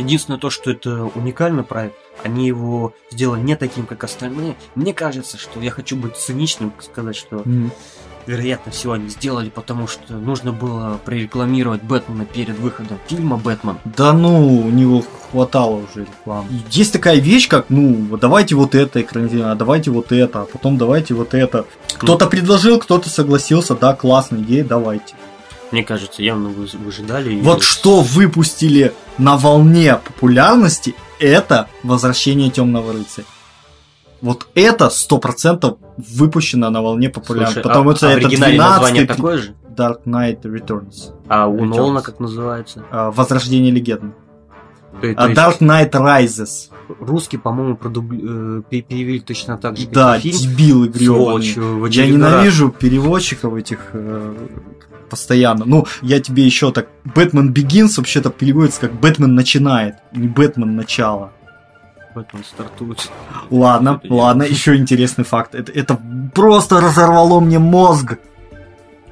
Единственное 0.00 0.38
то, 0.38 0.50
что 0.50 0.70
это 0.70 1.04
уникальный 1.14 1.62
проект. 1.62 1.94
Они 2.24 2.46
его 2.46 2.92
сделали 3.10 3.40
не 3.40 3.56
таким, 3.56 3.86
как 3.86 4.04
остальные. 4.04 4.56
Мне 4.74 4.92
кажется, 4.94 5.38
что 5.38 5.60
я 5.60 5.70
хочу 5.70 5.96
быть 5.96 6.16
циничным, 6.16 6.72
сказать, 6.80 7.16
что 7.16 7.42
Мгм. 7.44 7.70
вероятно 8.26 8.72
всего 8.72 8.94
они 8.94 9.08
сделали, 9.08 9.50
потому 9.50 9.86
что 9.86 10.14
нужно 10.14 10.52
было 10.52 11.00
прорекламировать 11.04 11.82
Бэтмена 11.82 12.24
перед 12.26 12.58
выходом 12.58 12.98
фильма 13.08 13.36
Бэтмен. 13.36 13.78
Да 13.84 14.12
ну, 14.12 14.58
у 14.60 14.70
него 14.70 15.04
хватало 15.30 15.76
уже 15.76 16.04
рекламы. 16.04 16.48
Есть 16.70 16.92
такая 16.92 17.18
вещь, 17.18 17.48
как, 17.48 17.66
ну, 17.70 18.16
давайте 18.18 18.54
вот 18.54 18.74
это 18.74 19.00
экранизировать, 19.00 19.52
а 19.52 19.54
давайте 19.54 19.90
вот 19.90 20.12
это, 20.12 20.42
а 20.42 20.44
потом 20.44 20.76
давайте 20.78 21.14
вот 21.14 21.34
это. 21.34 21.66
Кто-то 21.98 22.26
предложил, 22.26 22.78
кто-то 22.78 23.08
согласился, 23.10 23.74
да, 23.74 23.94
классная 23.94 24.40
идея, 24.40 24.64
давайте. 24.64 25.14
Мне 25.72 25.84
кажется, 25.84 26.22
явно 26.22 26.48
вы 26.48 26.66
выжидали. 26.84 27.34
и- 27.34 27.40
Вот 27.40 27.62
что 27.62 28.00
выпустили 28.00 28.92
на 29.18 29.36
волне 29.36 29.96
популярности, 30.04 30.94
это 31.18 31.68
возвращение 31.82 32.50
темного 32.50 32.92
рыцаря. 32.92 33.26
Вот 34.20 34.48
это 34.54 34.90
сто 34.90 35.18
процентов 35.18 35.78
выпущено 35.96 36.68
на 36.70 36.82
волне 36.82 37.08
популярности. 37.08 37.54
Слушай, 37.62 37.68
потому 37.68 37.90
а, 37.90 37.96
что 37.96 38.08
а 38.08 38.10
это 38.12 38.26
оригинале 38.26 38.54
12 38.56 38.80
название 38.82 39.06
такое 39.06 39.38
же? 39.38 39.54
Dark 39.76 40.02
Knight 40.04 40.42
Returns. 40.42 41.12
А 41.28 41.46
у 41.46 41.56
Returns. 41.58 41.66
Нолана 41.66 42.02
как 42.02 42.20
называется? 42.20 42.84
А, 42.90 43.10
Возрождение 43.12 43.70
легенды. 43.72 44.12
То- 45.00 45.14
А 45.16 45.28
есть 45.28 45.40
Dark 45.40 45.58
Knight 45.60 45.92
Rises. 45.92 46.68
Русский, 46.98 47.38
по-моему, 47.38 47.76
продубли- 47.76 48.58
э, 48.58 48.62
пе- 48.68 48.82
перевели 48.82 49.20
точно 49.20 49.56
так 49.56 49.76
же, 49.78 49.84
как 49.86 49.94
Да, 49.94 50.16
и 50.16 50.20
фильм. 50.20 50.38
дебилы 50.38 50.88
гребаные. 50.88 51.48
Я 51.48 51.84
очередной 51.86 52.20
раз. 52.22 52.32
ненавижу 52.32 52.70
переводчиков 52.70 53.54
этих 53.54 53.78
э, 53.92 54.34
постоянно. 55.10 55.64
Ну, 55.66 55.86
я 56.00 56.20
тебе 56.20 56.44
еще 56.44 56.72
так... 56.72 56.88
Бэтмен 57.04 57.52
Begins 57.52 57.94
вообще-то 57.96 58.30
переводится 58.30 58.80
как 58.80 58.94
Бэтмен 58.98 59.34
начинает, 59.34 59.96
не 60.12 60.28
Бэтмен 60.28 60.76
начало. 60.76 61.32
Бэтмен 62.14 62.44
стартует. 62.44 63.10
Ладно, 63.50 64.00
ладно, 64.08 64.42
еще 64.48 64.76
интересный 64.76 65.24
факт. 65.24 65.54
Это, 65.54 65.70
это 65.72 65.98
просто 66.34 66.80
разорвало 66.80 67.40
мне 67.40 67.58
мозг. 67.58 68.18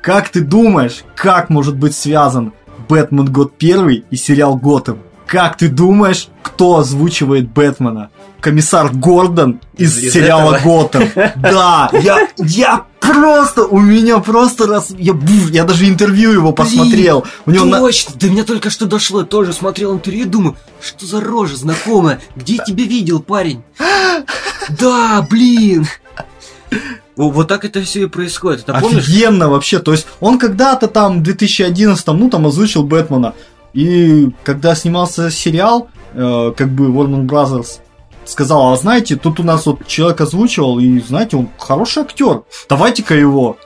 Как 0.01 0.29
ты 0.31 0.41
думаешь, 0.41 1.05
как 1.17 1.51
может 1.51 1.77
быть 1.77 1.95
связан 1.95 2.53
Бэтмен 2.89 3.27
год 3.27 3.59
первый 3.59 4.05
и 4.11 4.17
сериал 4.17 4.57
Готэм? 4.57 5.01
Как 5.27 5.59
ты 5.59 5.69
думаешь, 5.69 6.29
кто 6.43 6.79
озвучивает 6.79 7.51
Бэтмена? 7.51 8.11
Комиссар 8.41 8.91
Гордон 8.93 9.61
из, 9.77 9.99
Из- 9.99 10.05
из 10.05 10.13
сериала 10.15 10.55
этого? 10.55 10.83
Готэм. 10.83 11.09
Да, 11.37 11.91
я, 11.93 12.29
я 12.39 12.85
просто, 13.13 13.65
у 13.65 13.79
меня 13.79 14.19
просто 14.19 14.67
раз, 14.67 14.91
я, 14.97 15.13
буф, 15.15 15.51
я 15.51 15.65
даже 15.65 15.89
интервью 15.89 16.33
его 16.33 16.53
посмотрел. 16.53 17.25
У 17.47 17.51
него 17.51 17.65
на- 17.65 17.79
Точно! 17.79 18.15
До 18.17 18.29
меня 18.29 18.45
только 18.45 18.71
что 18.71 18.87
дошло. 18.87 19.21
Я 19.21 19.27
тоже 19.27 19.53
смотрел 19.53 19.95
интервью 19.95 20.27
и 20.27 20.29
думаю, 20.29 20.57
что 20.81 21.07
за 21.07 21.21
рожа 21.21 21.57
знакомая? 21.57 22.21
Где 22.37 22.57
я 22.57 22.65
тебя 22.65 22.85
видел, 22.85 23.21
парень? 23.21 23.63
Да, 24.81 25.27
блин! 25.31 25.87
Вот 27.17 27.49
так 27.49 27.65
это 27.65 27.83
все 27.83 28.03
и 28.03 28.07
происходит. 28.07 28.61
Это 28.69 28.79
помнишь? 28.79 29.05
Офигенно 29.09 29.49
вообще. 29.49 29.79
То 29.79 29.93
есть 29.93 30.07
он 30.21 30.39
когда-то 30.39 30.87
там 30.89 31.21
в 31.21 31.23
2011 31.23 32.07
ну 32.09 32.31
там 32.31 32.47
озвучил 32.47 32.85
Бэтмена. 32.85 33.35
И 33.73 34.31
когда 34.45 34.75
снимался 34.75 35.31
сериал, 35.31 35.89
э, 36.15 36.53
как 36.57 36.69
бы 36.71 36.87
Warner 36.89 37.27
Brothers 37.27 37.79
сказал, 38.29 38.73
а 38.73 38.77
знаете, 38.77 39.17
тут 39.17 39.41
у 39.41 39.43
нас 39.43 39.67
вот 39.67 39.87
человек 39.87 40.21
озвучивал, 40.21 40.79
и 40.79 41.01
знаете, 41.01 41.37
он 41.37 41.49
хороший 41.59 42.03
актер. 42.03 42.43
Давайте-ка 42.69 43.15
его. 43.15 43.57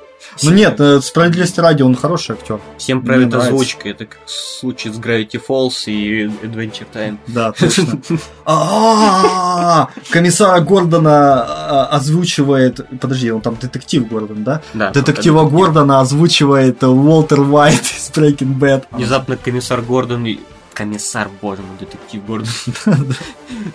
Ну 0.42 0.50
нет, 0.50 0.80
э, 0.80 1.00
справедливости 1.00 1.60
ради, 1.60 1.82
он 1.82 1.94
хороший 1.94 2.36
актер. 2.36 2.60
Всем 2.78 3.04
правит 3.04 3.34
озвучка. 3.34 3.88
Это 3.88 4.06
как 4.06 4.20
случай 4.26 4.88
с 4.88 4.98
Gravity 4.98 5.40
Falls 5.46 5.84
и 5.86 6.24
Adventure 6.24 6.86
Time. 6.92 7.18
Да, 7.26 7.52
точно. 7.52 8.00
А, 8.44 9.88
Комиссара 10.10 10.60
Гордона 10.60 11.44
а, 11.44 11.88
озвучивает... 11.92 12.80
Подожди, 13.00 13.30
он 13.30 13.40
там 13.40 13.56
детектив 13.60 14.08
Гордон, 14.08 14.44
да? 14.44 14.62
Да. 14.74 14.90
Детектива 14.90 15.48
Гордона 15.48 16.00
озвучивает 16.00 16.82
Уолтер 16.82 17.40
Уайт 17.40 17.82
из 17.82 18.10
Breaking 18.10 18.58
Bad. 18.58 18.84
Внезапно 18.90 19.36
комиссар 19.36 19.82
Гордон. 19.82 20.26
Комиссар, 20.74 21.30
боже 21.40 21.62
мой, 21.62 21.78
детектив 21.78 22.24
Гордон. 22.24 22.48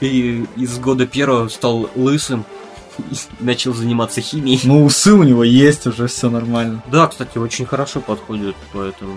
И 0.02 0.46
из 0.56 0.78
года 0.80 1.06
первого 1.06 1.48
стал 1.50 1.90
лысым. 1.96 2.46
Начал 3.40 3.76
заниматься 3.76 4.22
химией. 4.22 4.60
Ну, 4.64 4.84
усы 4.84 5.14
у 5.14 5.22
него 5.22 5.44
есть, 5.44 5.86
уже 5.86 6.08
все 6.08 6.32
нормально. 6.32 6.84
Да, 6.92 7.06
кстати, 7.08 7.38
очень 7.38 7.66
хорошо 7.68 8.02
подходит, 8.02 8.56
поэтому... 8.74 9.14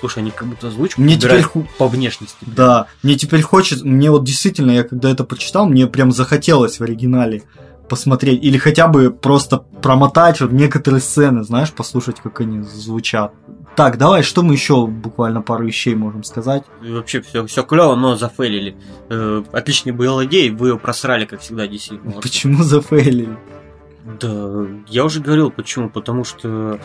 Слушай, 0.00 0.20
они 0.20 0.30
как 0.30 0.48
будто 0.48 0.68
озвучку 0.68 1.00
Мне 1.00 1.18
теперь 1.18 1.44
по 1.78 1.88
внешности. 1.88 2.36
Да, 2.42 2.86
мне 3.02 3.16
теперь 3.16 3.42
хочется, 3.42 3.86
мне 3.86 4.10
вот 4.10 4.24
действительно, 4.24 4.70
я 4.70 4.84
когда 4.84 5.10
это 5.10 5.24
почитал, 5.24 5.66
мне 5.66 5.86
прям 5.86 6.12
захотелось 6.12 6.78
в 6.78 6.82
оригинале 6.82 7.42
посмотреть, 7.90 8.42
или 8.42 8.56
хотя 8.56 8.86
бы 8.86 9.10
просто 9.10 9.58
промотать 9.58 10.40
вот 10.40 10.52
некоторые 10.52 11.00
сцены, 11.00 11.42
знаешь, 11.42 11.72
послушать, 11.72 12.20
как 12.22 12.40
они 12.40 12.62
звучат. 12.62 13.32
Так, 13.76 13.96
давай, 13.98 14.22
что 14.22 14.42
мы 14.42 14.54
еще 14.54 14.86
буквально 14.86 15.42
пару 15.42 15.64
вещей 15.66 15.94
можем 15.94 16.22
сказать? 16.24 16.64
И 16.82 16.90
вообще 16.90 17.22
все, 17.22 17.46
все 17.46 17.62
клево, 17.62 17.94
но 17.94 18.16
зафейлили. 18.16 18.76
Э, 19.08 19.42
отличный 19.52 19.92
был 19.92 20.22
идея, 20.24 20.52
вы 20.52 20.68
ее 20.70 20.78
просрали, 20.78 21.24
как 21.24 21.40
всегда, 21.40 21.66
DC. 21.66 21.98
Молодцы. 22.02 22.20
Почему 22.20 22.62
зафейлили? 22.62 23.36
Да, 24.20 24.66
я 24.88 25.04
уже 25.04 25.20
говорил, 25.20 25.50
почему. 25.50 25.88
Потому 25.88 26.24
что 26.24 26.78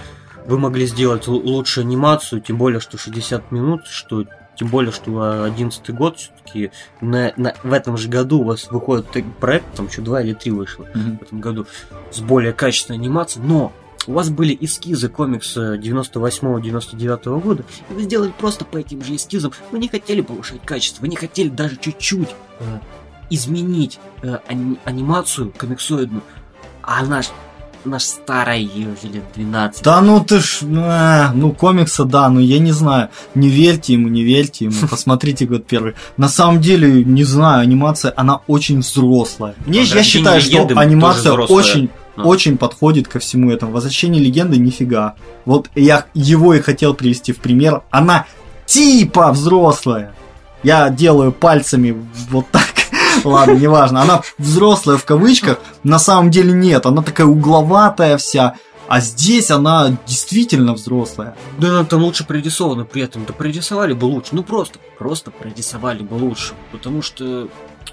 вы 0.45 0.59
могли 0.59 0.85
сделать 0.85 1.27
л- 1.27 1.35
лучше 1.41 1.81
анимацию, 1.81 2.39
тем 2.39 2.57
более, 2.57 2.79
что 2.79 2.97
60 2.97 3.51
минут, 3.51 3.87
что 3.87 4.25
тем 4.57 4.69
более, 4.69 4.91
что 4.93 5.43
11 5.43 5.89
год 5.89 6.17
все-таки 6.17 6.71
в 7.01 7.73
этом 7.73 7.97
же 7.97 8.07
году 8.07 8.39
у 8.39 8.43
вас 8.45 8.69
выходит 8.71 9.05
проект, 9.39 9.65
там 9.75 9.87
еще 9.87 10.01
2 10.01 10.21
или 10.21 10.33
3 10.33 10.51
вышло 10.51 10.85
в 10.93 11.21
этом 11.23 11.41
году, 11.41 11.65
с 12.11 12.19
более 12.21 12.53
качественной 12.53 12.99
анимацией, 12.99 13.45
но 13.45 13.73
у 14.07 14.13
вас 14.13 14.29
были 14.29 14.57
эскизы 14.59 15.09
комикса 15.09 15.75
98-99 15.75 17.41
года, 17.41 17.63
и 17.89 17.93
вы 17.93 18.03
сделали 18.03 18.31
просто 18.37 18.65
по 18.65 18.77
этим 18.77 19.03
же 19.03 19.15
эскизам. 19.15 19.51
Вы 19.71 19.79
не 19.79 19.87
хотели 19.87 20.21
повышать 20.21 20.61
качество, 20.63 21.01
вы 21.01 21.07
не 21.07 21.15
хотели 21.15 21.49
даже 21.49 21.77
чуть-чуть 21.77 22.29
э, 22.59 22.63
изменить 23.29 23.99
э, 24.21 24.37
ани- 24.47 24.79
анимацию 24.85 25.53
комиксоидную, 25.57 26.23
а 26.81 27.05
наш 27.05 27.27
наш 27.85 28.03
старая 28.03 28.61
уже 28.63 29.13
лет 29.13 29.23
12. 29.35 29.83
Да 29.83 30.01
ну 30.01 30.23
ты 30.23 30.39
ж, 30.39 30.61
а, 30.63 31.31
ну 31.33 31.51
комикса, 31.51 32.03
да, 32.03 32.29
ну 32.29 32.39
я 32.39 32.59
не 32.59 32.71
знаю, 32.71 33.09
не 33.35 33.49
верьте 33.49 33.93
ему, 33.93 34.07
не 34.07 34.23
верьте 34.23 34.65
ему, 34.65 34.75
посмотрите 34.89 35.45
год 35.45 35.67
первый. 35.67 35.93
На 36.17 36.27
самом 36.27 36.61
деле, 36.61 37.03
не 37.03 37.23
знаю, 37.23 37.61
анимация, 37.61 38.13
она 38.15 38.41
очень 38.47 38.79
взрослая. 38.79 39.55
Мне, 39.65 39.83
я 39.83 40.03
считаю, 40.03 40.41
что 40.41 40.67
анимация 40.75 41.33
очень, 41.33 41.89
Ну. 42.15 42.27
очень 42.27 42.57
подходит 42.57 43.07
ко 43.07 43.19
всему 43.19 43.51
этому. 43.51 43.71
Возвращение 43.71 44.23
легенды 44.23 44.57
нифига. 44.57 45.15
Вот 45.45 45.69
я 45.75 46.05
его 46.13 46.53
и 46.53 46.61
хотел 46.61 46.93
привести 46.93 47.33
в 47.33 47.37
пример. 47.37 47.83
Она 47.91 48.25
типа 48.65 49.31
взрослая. 49.31 50.13
Я 50.63 50.89
делаю 50.89 51.31
пальцами 51.31 51.95
вот 52.29 52.47
так. 52.51 52.67
Ладно, 53.23 53.53
неважно. 53.53 54.01
Она 54.01 54.21
взрослая 54.37 54.97
в 54.97 55.05
кавычках. 55.05 55.59
На 55.83 55.99
самом 55.99 56.31
деле 56.31 56.53
нет. 56.53 56.85
Она 56.85 57.01
такая 57.01 57.27
угловатая 57.27 58.17
вся. 58.17 58.55
А 58.87 58.99
здесь 58.99 59.49
она 59.49 59.97
действительно 60.05 60.73
взрослая. 60.73 61.35
Да 61.57 61.69
она 61.69 61.85
там 61.85 62.03
лучше 62.03 62.25
прорисована 62.25 62.85
при 62.85 63.01
этом. 63.01 63.25
Да 63.25 63.33
прорисовали 63.33 63.93
бы 63.93 64.05
лучше. 64.05 64.29
Ну 64.33 64.43
просто, 64.43 64.79
просто 64.97 65.31
прорисовали 65.31 66.03
бы 66.03 66.13
лучше. 66.15 66.53
Потому 66.71 67.01
что 67.01 67.47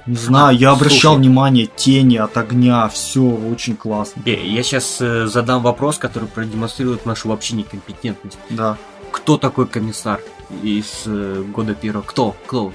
Не 0.06 0.16
знаю, 0.16 0.56
я 0.56 0.70
обращал 0.70 1.14
Слушай. 1.14 1.26
внимание, 1.26 1.66
тени 1.66 2.16
от 2.16 2.36
огня, 2.36 2.88
все 2.88 3.22
очень 3.22 3.76
классно. 3.76 4.22
Э, 4.24 4.46
я 4.46 4.62
сейчас 4.62 4.98
задам 4.98 5.62
вопрос, 5.62 5.98
который 5.98 6.28
продемонстрирует 6.28 7.06
нашу 7.06 7.28
вообще 7.28 7.54
некомпетентность. 7.54 8.38
Да. 8.50 8.76
Кто 9.12 9.36
такой 9.36 9.66
комиссар 9.66 10.20
из 10.62 11.04
э, 11.06 11.44
года 11.52 11.74
первого? 11.74 12.02
Кто? 12.02 12.34
Кто? 12.46 12.72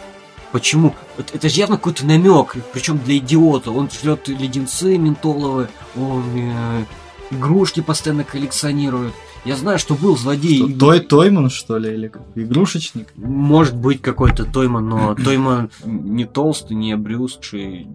Почему? 0.51 0.95
Это, 1.17 1.35
это 1.35 1.49
же 1.49 1.59
явно 1.59 1.77
какой-то 1.77 2.05
намек, 2.05 2.55
причем 2.71 2.97
для 2.99 3.17
идиота. 3.17 3.71
Он 3.71 3.89
жрет 3.89 4.27
леденцы 4.27 4.97
ментоловые, 4.97 5.67
он 5.95 6.23
э, 6.35 6.85
игрушки 7.31 7.81
постоянно 7.81 8.23
коллекционирует. 8.23 9.13
Я 9.45 9.55
знаю, 9.55 9.79
что 9.79 9.95
был 9.95 10.17
злодей. 10.17 10.59
Что, 10.59 10.79
той 10.79 10.99
Тойман, 10.99 11.49
что 11.49 11.77
ли, 11.77 11.93
или 11.93 12.11
игрушечник? 12.35 13.07
Может 13.15 13.75
быть, 13.75 14.01
какой-то 14.01 14.45
Тойман, 14.45 14.87
но 14.87 15.15
Тойман 15.23 15.69
не 15.85 16.25
толстый, 16.25 16.73
не 16.73 16.91
обрюзгший, 16.91 17.87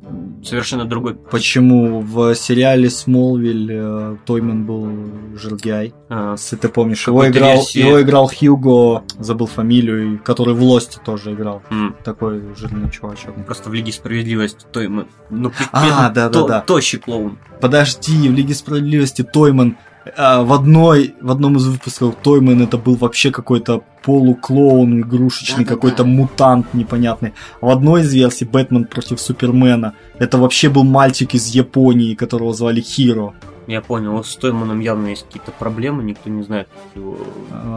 совершенно 0.44 0.84
другой. 0.84 1.14
Почему 1.14 2.00
в 2.00 2.34
сериале 2.34 2.90
Смолвиль 2.90 3.70
э, 3.70 4.16
Тойман 4.24 4.64
был 4.64 4.88
жиргяй? 5.36 5.94
А, 6.08 6.32
если 6.32 6.56
ты 6.56 6.68
помнишь, 6.68 7.06
его 7.06 7.28
играл, 7.28 7.56
версии... 7.56 7.78
его 7.80 8.00
играл 8.00 8.28
Хьюго, 8.28 9.02
забыл 9.18 9.46
фамилию, 9.46 10.20
который 10.24 10.54
в 10.54 10.62
Лосте 10.62 11.00
тоже 11.04 11.32
играл. 11.32 11.62
Mm. 11.70 11.94
Такой 12.04 12.42
жирный 12.56 12.90
чувачок. 12.90 13.34
Просто 13.46 13.70
в 13.70 13.74
Лиге 13.74 13.92
Справедливости 13.92 14.64
Тойман. 14.72 15.06
Ну, 15.30 15.52
а, 15.72 16.10
да, 16.10 16.28
да, 16.28 16.46
да. 16.46 16.60
Тощий 16.60 16.98
клоун. 16.98 17.38
Подожди, 17.60 18.28
в 18.28 18.32
Лиге 18.32 18.54
Справедливости 18.54 19.22
Тойман 19.22 19.76
в 20.04 20.52
одной 20.52 21.14
в 21.20 21.30
одном 21.30 21.56
из 21.56 21.66
выпусков 21.66 22.16
Тоймен 22.22 22.62
это 22.62 22.76
был 22.76 22.96
вообще 22.96 23.30
какой-то 23.30 23.82
полуклоун 24.02 25.00
игрушечный, 25.00 25.64
да, 25.64 25.74
какой-то 25.74 26.02
да. 26.02 26.08
мутант 26.08 26.74
непонятный. 26.74 27.34
А 27.60 27.66
в 27.66 27.70
одной 27.70 28.02
из 28.02 28.12
версий 28.12 28.44
Бэтмен 28.44 28.84
против 28.84 29.20
Супермена 29.20 29.94
это 30.18 30.38
вообще 30.38 30.68
был 30.68 30.84
мальчик 30.84 31.34
из 31.34 31.46
Японии, 31.48 32.14
которого 32.14 32.52
звали 32.52 32.80
Хиро. 32.80 33.34
Я 33.68 33.80
понял, 33.80 34.24
с 34.24 34.34
Тойманом 34.36 34.80
явно 34.80 35.08
есть 35.08 35.24
какие-то 35.26 35.52
проблемы, 35.52 36.02
никто 36.02 36.28
не 36.28 36.42
знает, 36.42 36.68
как 36.74 36.96
его 36.96 37.16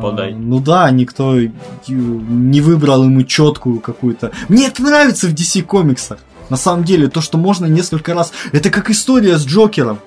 подать. 0.01 0.33
А, 0.33 0.37
ну 0.37 0.59
да, 0.59 0.89
никто 0.89 1.37
не 1.87 2.61
выбрал 2.61 3.03
ему 3.03 3.21
четкую 3.23 3.79
какую-то. 3.79 4.31
Мне 4.49 4.67
это 4.67 4.81
нравится 4.81 5.27
в 5.27 5.33
DC 5.33 5.61
комиксах. 5.61 6.19
На 6.49 6.57
самом 6.57 6.83
деле, 6.83 7.07
то, 7.07 7.21
что 7.21 7.37
можно 7.37 7.65
несколько 7.65 8.13
раз... 8.13 8.31
Это 8.51 8.69
как 8.69 8.89
история 8.89 9.37
с 9.37 9.45
Джокером. 9.45 9.99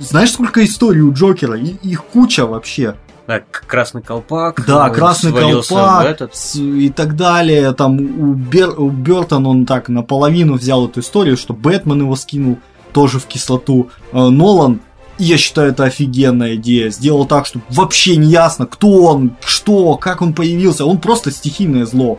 Знаешь, 0.00 0.32
сколько 0.32 0.64
историй 0.64 1.00
у 1.00 1.12
Джокера? 1.12 1.58
И, 1.58 1.74
их 1.82 2.04
куча 2.04 2.46
вообще. 2.46 2.96
Да, 3.26 3.40
красный 3.50 4.02
колпак. 4.02 4.64
Да, 4.66 4.88
красный 4.88 5.32
колпак 5.32 6.06
этот. 6.06 6.34
и 6.54 6.88
так 6.88 7.14
далее. 7.14 7.72
Там 7.74 7.98
у, 7.98 8.32
Бер, 8.32 8.70
у 8.80 8.88
Бертон 8.88 9.46
он 9.46 9.66
так 9.66 9.88
наполовину 9.90 10.54
взял 10.54 10.88
эту 10.88 11.00
историю, 11.00 11.36
что 11.36 11.52
Бэтмен 11.52 12.00
его 12.00 12.16
скинул 12.16 12.58
тоже 12.92 13.18
в 13.18 13.26
кислоту. 13.26 13.90
Э, 14.12 14.28
Нолан 14.28 14.80
я 15.18 15.36
считаю, 15.36 15.72
это 15.72 15.84
офигенная 15.84 16.54
идея. 16.54 16.90
Сделал 16.90 17.26
так, 17.26 17.46
что 17.46 17.60
вообще 17.68 18.16
не 18.16 18.30
ясно, 18.30 18.66
кто 18.66 18.88
он, 19.04 19.36
что, 19.44 19.96
как 19.96 20.22
он 20.22 20.32
появился. 20.32 20.84
Он 20.84 20.98
просто 20.98 21.30
стихийное 21.30 21.86
зло. 21.86 22.18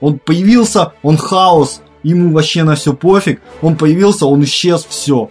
Он 0.00 0.18
появился, 0.18 0.92
он 1.02 1.16
хаос, 1.16 1.80
ему 2.02 2.32
вообще 2.32 2.62
на 2.62 2.76
все 2.76 2.92
пофиг. 2.92 3.42
Он 3.62 3.76
появился, 3.76 4.26
он 4.26 4.44
исчез, 4.44 4.86
все. 4.88 5.30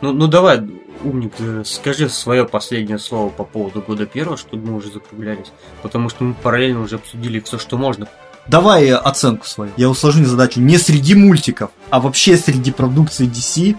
Ну, 0.00 0.12
ну 0.12 0.26
давай, 0.26 0.60
умник, 1.04 1.32
скажи 1.64 2.08
свое 2.08 2.46
последнее 2.46 2.98
слово 2.98 3.30
по 3.30 3.44
поводу 3.44 3.80
года 3.80 4.06
первого, 4.06 4.36
чтобы 4.36 4.70
мы 4.70 4.76
уже 4.76 4.90
закруглялись. 4.90 5.52
Потому 5.82 6.08
что 6.08 6.24
мы 6.24 6.34
параллельно 6.34 6.80
уже 6.80 6.96
обсудили 6.96 7.40
все, 7.40 7.58
что 7.58 7.76
можно. 7.76 8.08
Давай 8.46 8.90
оценку 8.90 9.46
свою. 9.46 9.72
Я 9.76 9.88
усложню 9.88 10.26
задачу 10.26 10.60
не 10.60 10.76
среди 10.78 11.14
мультиков, 11.14 11.70
а 11.90 12.00
вообще 12.00 12.36
среди 12.36 12.72
продукции 12.72 13.28
DC, 13.28 13.76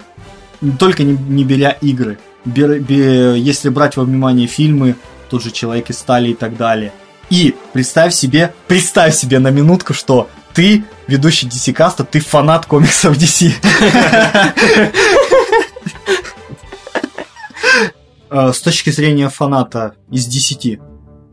только 0.80 1.04
не, 1.04 1.14
не 1.14 1.44
беря 1.44 1.72
игры. 1.72 2.18
Бер, 2.46 2.80
бер, 2.80 3.36
если 3.36 3.70
брать 3.70 3.98
во 3.98 4.04
внимание 4.04 4.48
фильмы, 4.48 4.96
тот 5.30 5.44
же 5.44 5.52
Человек 5.52 5.90
из 5.90 6.00
стали 6.00 6.30
и 6.30 6.34
так 6.34 6.58
далее. 6.58 6.94
И 7.30 7.56
представь 7.74 8.14
себе, 8.14 8.54
представь 8.68 9.16
себе 9.16 9.40
на 9.40 9.50
минутку, 9.50 9.94
что 9.94 10.30
ты 10.54 10.86
ведущий 11.08 11.48
DC 11.48 11.74
каста, 11.74 12.04
ты 12.04 12.20
фанат 12.20 12.66
комиксов 12.66 13.18
DC. 13.18 13.52
с 18.36 18.62
точки 18.62 18.90
зрения 18.90 19.30
фаната 19.30 19.96
из 20.12 20.26
10. 20.26 20.80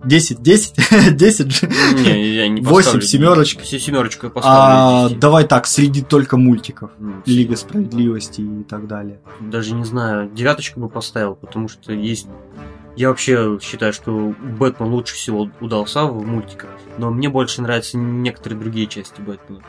10, 0.04 0.42
10, 0.42 1.16
10 1.16 1.52
же. 1.52 1.70
Не, 1.94 2.34
я 2.34 2.48
не 2.48 2.60
8, 2.60 3.00
семерочка. 3.00 3.62
Все 3.62 3.78
семерочку 3.78 4.26
я 4.26 4.30
поставлю. 4.30 4.56
А, 4.56 5.08
давай 5.10 5.44
так, 5.44 5.66
среди 5.66 6.02
только 6.02 6.36
мультиков. 6.36 6.90
Mm, 6.98 7.22
Лига 7.26 7.56
справедливости 7.56 8.40
и 8.40 8.64
так 8.64 8.88
далее. 8.88 9.20
Даже 9.40 9.74
не 9.74 9.84
знаю, 9.84 10.28
девяточку 10.28 10.80
бы 10.80 10.88
поставил, 10.88 11.36
потому 11.36 11.68
что 11.68 11.92
есть 11.92 12.26
я 12.94 13.08
вообще 13.08 13.58
считаю, 13.62 13.92
что 13.92 14.34
Бэтмен 14.58 14.90
лучше 14.90 15.14
всего 15.14 15.48
удался 15.60 16.04
в 16.04 16.26
мультиках, 16.26 16.70
но 16.98 17.10
мне 17.10 17.30
больше 17.30 17.62
нравятся 17.62 17.96
некоторые 17.96 18.60
другие 18.60 18.86
части 18.86 19.20
Бэтмена. 19.20 19.62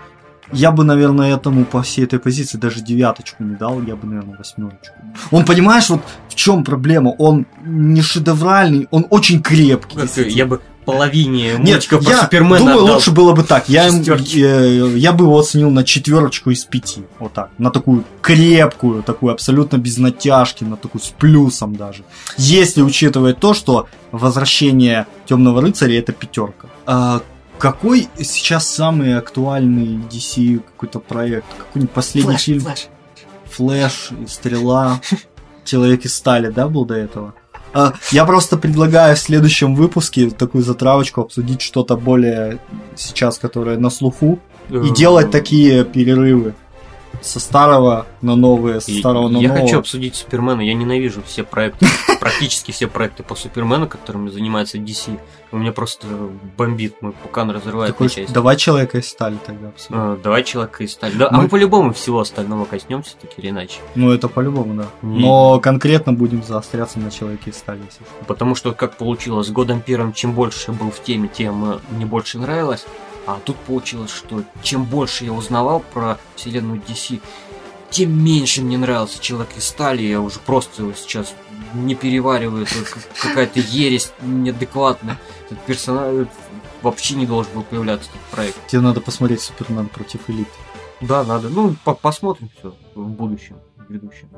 Я 0.52 0.72
бы, 0.72 0.84
наверное, 0.84 1.36
этому 1.36 1.66
по 1.66 1.82
всей 1.82 2.06
этой 2.06 2.20
позиции 2.20 2.58
даже 2.58 2.82
девяточку 2.82 3.44
не 3.44 3.56
дал, 3.56 3.82
я 3.82 3.96
бы, 3.96 4.08
наверное, 4.08 4.38
восьмерочку. 4.38 4.96
Он, 5.32 5.46
понимаешь, 5.46 5.90
вот 5.90 6.02
в 6.30 6.36
чем 6.36 6.64
проблема? 6.64 7.10
Он 7.10 7.46
не 7.64 8.02
шедевральный, 8.02 8.88
он 8.92 9.08
очень 9.10 9.42
крепкий. 9.42 9.98
Я 10.30 10.46
бы 10.46 10.62
половине 10.86 11.58
мультика 11.58 11.96
Нет, 11.96 12.06
про 12.06 12.12
я 12.12 12.22
Супермена 12.24 12.58
думаю, 12.58 12.84
отдал. 12.84 12.96
лучше 12.96 13.12
было 13.12 13.34
бы 13.34 13.44
так. 13.44 13.70
Я, 13.70 13.88
э, 13.88 14.94
я 14.98 15.14
бы 15.14 15.26
его 15.26 15.40
оценил 15.40 15.70
на 15.72 15.84
четверочку 15.84 16.50
из 16.52 16.66
пяти. 16.66 17.04
Вот 17.20 17.34
так. 17.34 17.52
На 17.58 17.72
такую 17.72 18.04
крепкую, 18.22 19.04
такую 19.04 19.32
абсолютно 19.32 19.78
без 19.78 19.98
натяжки, 19.98 20.64
на 20.64 20.76
такую 20.76 21.02
с 21.02 21.08
плюсом 21.08 21.76
даже. 21.76 22.04
Если 22.38 22.82
учитывать 22.82 23.40
то, 23.40 23.54
что 23.54 23.88
возвращение 24.12 25.08
Темного 25.26 25.62
рыцаря 25.62 26.00
это 26.00 26.12
пятерка. 26.12 26.68
А, 26.86 27.22
какой 27.58 28.08
сейчас 28.20 28.68
самый 28.68 29.18
актуальный 29.18 30.00
DC 30.10 30.60
какой-то 30.60 31.00
проект? 31.00 31.48
Какой-нибудь 31.58 31.94
последний 31.94 32.32
флэш, 32.32 32.44
фильм? 32.44 32.62
Флэш. 32.62 32.88
Флэш, 33.52 34.10
Стрела, 34.28 35.00
Человек 35.64 36.06
из 36.06 36.16
стали, 36.16 36.50
да, 36.50 36.68
был 36.68 36.86
до 36.86 36.96
этого? 36.96 37.34
А, 37.74 37.94
я 38.12 38.26
просто 38.26 38.58
предлагаю 38.58 39.16
в 39.16 39.20
следующем 39.20 39.76
выпуске 39.76 40.30
такую 40.30 40.64
затравочку 40.64 41.22
обсудить 41.22 41.62
что-то 41.62 41.96
более 41.96 42.60
сейчас, 42.96 43.40
которое 43.40 43.78
на 43.78 43.90
слуху, 43.90 44.40
и 44.70 44.90
делать 44.90 45.32
такие 45.32 45.84
перерывы 45.84 46.54
со 47.22 47.40
старого 47.40 48.06
на 48.22 48.36
новые, 48.36 48.82
со 48.82 48.92
старого 48.92 49.30
на 49.30 49.38
я 49.38 49.48
нового. 49.48 49.58
Я 49.58 49.62
хочу 49.64 49.80
обсудить 49.80 50.16
Супермена. 50.16 50.62
Я 50.62 50.74
ненавижу 50.74 51.22
все 51.26 51.44
проекты, 51.44 51.86
практически 52.20 52.72
все 52.72 52.88
проекты 52.88 53.24
по 53.24 53.36
Супермену, 53.36 53.88
которыми 53.88 54.30
занимается 54.30 54.78
DC. 54.78 55.20
У 55.52 55.58
меня 55.58 55.72
просто 55.72 56.08
бомбит, 56.58 57.02
мой 57.02 57.12
пукан 57.12 57.52
разрывает 57.52 58.00
на 58.00 58.10
части. 58.10 58.34
Давай 58.34 58.58
Человека 58.58 58.98
из 58.98 59.08
стали 59.08 59.38
тогда 59.46 59.70
обсудим. 59.70 59.96
А, 60.00 60.20
давай 60.22 60.44
Человека 60.44 60.84
из 60.84 60.94
стали. 60.94 61.14
Да, 61.14 61.30
мы... 61.32 61.38
А 61.38 61.42
мы 61.42 61.50
по-любому 61.50 61.94
всего 61.94 62.20
остального 62.20 62.66
коснемся, 62.66 63.16
таки 63.18 63.42
или 63.42 63.50
иначе. 63.50 63.80
Ну, 63.96 64.12
это 64.12 64.28
по-любому, 64.28 64.74
да. 64.74 64.88
Не... 65.02 65.22
Но 65.22 65.60
конкретно 65.60 66.14
будем 66.14 66.44
заостряться 66.44 67.00
на 67.00 67.12
Человеке 67.12 67.52
из 67.52 67.58
стали. 67.58 67.82
Если 67.86 68.04
Потому 68.26 68.56
что, 68.56 68.74
как 68.74 68.98
получилось, 68.98 69.50
годом 69.50 69.82
первым, 69.82 70.14
чем 70.14 70.34
больше 70.34 70.72
был 70.72 70.90
в 70.90 71.02
теме, 71.04 71.30
тем 71.32 71.80
мне 71.92 72.06
больше 72.06 72.40
нравилось. 72.40 72.86
А 73.26 73.40
тут 73.44 73.58
получилось, 73.58 74.12
что 74.12 74.44
чем 74.62 74.84
больше 74.86 75.26
я 75.26 75.34
узнавал 75.34 75.80
про 75.80 76.20
вселенную 76.36 76.82
DC, 76.82 77.22
тем 77.90 78.24
меньше 78.24 78.62
мне 78.62 78.78
нравился 78.78 79.22
Человек 79.22 79.56
из 79.56 79.66
Стали. 79.66 80.02
Я 80.02 80.20
уже 80.20 80.40
просто 80.40 80.82
его 80.82 80.94
сейчас 80.94 81.34
не 81.74 81.96
перевариваю. 81.96 82.66
Какая-то 83.22 83.60
ересь 83.60 84.12
неадекватная. 84.22 85.20
Этот 85.46 85.64
персонаж 85.66 86.28
вообще 86.82 87.16
не 87.16 87.26
должен 87.26 87.54
был 87.54 87.64
появляться 87.64 88.10
этот 88.10 88.22
проект. 88.32 88.68
Тебе 88.68 88.82
надо 88.82 89.00
посмотреть 89.00 89.42
Супермен 89.42 89.88
против 89.88 90.30
Элиты. 90.30 90.50
Да, 91.02 91.24
надо. 91.24 91.50
Ну, 91.50 91.76
по 91.84 91.94
посмотрим 91.94 92.50
все 92.58 92.76
в 92.96 93.08
будущем, 93.08 93.58
в 93.78 93.90
грядущем. 93.90 94.30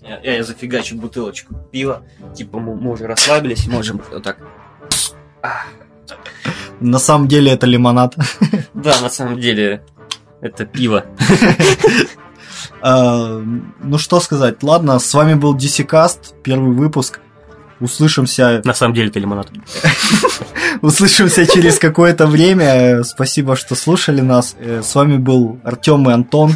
Я, 0.00 0.20
я 0.20 0.44
зафигачу 0.44 0.96
бутылочку 0.96 1.54
пива. 1.70 2.02
Типа 2.34 2.58
мы, 2.58 2.74
мы 2.76 2.92
уже 2.92 3.06
расслабились, 3.06 3.66
можем 3.66 4.00
вот 4.10 4.22
так. 4.22 4.38
На 6.84 6.98
самом 6.98 7.28
деле 7.28 7.50
это 7.52 7.66
лимонад. 7.66 8.14
Да, 8.74 9.00
на 9.00 9.08
самом 9.08 9.40
деле 9.40 9.82
это 10.40 10.66
пиво. 10.66 11.04
А, 12.86 13.42
ну 13.82 13.98
что 13.98 14.20
сказать, 14.20 14.62
ладно, 14.62 14.98
с 14.98 15.14
вами 15.14 15.34
был 15.34 15.56
DC 15.56 15.86
Cast, 15.86 16.34
первый 16.42 16.74
выпуск. 16.74 17.20
Услышимся... 17.84 18.62
На 18.64 18.72
самом 18.72 18.94
деле 18.94 19.08
это 19.08 19.18
лимонад. 19.18 19.48
Услышимся 20.80 21.46
через 21.46 21.78
какое-то 21.78 22.26
время. 22.26 23.04
Спасибо, 23.04 23.56
что 23.56 23.74
слушали 23.74 24.22
нас. 24.22 24.56
Э, 24.58 24.80
с 24.82 24.94
вами 24.94 25.18
был 25.18 25.58
Артем 25.64 26.08
и 26.08 26.12
Антон. 26.14 26.52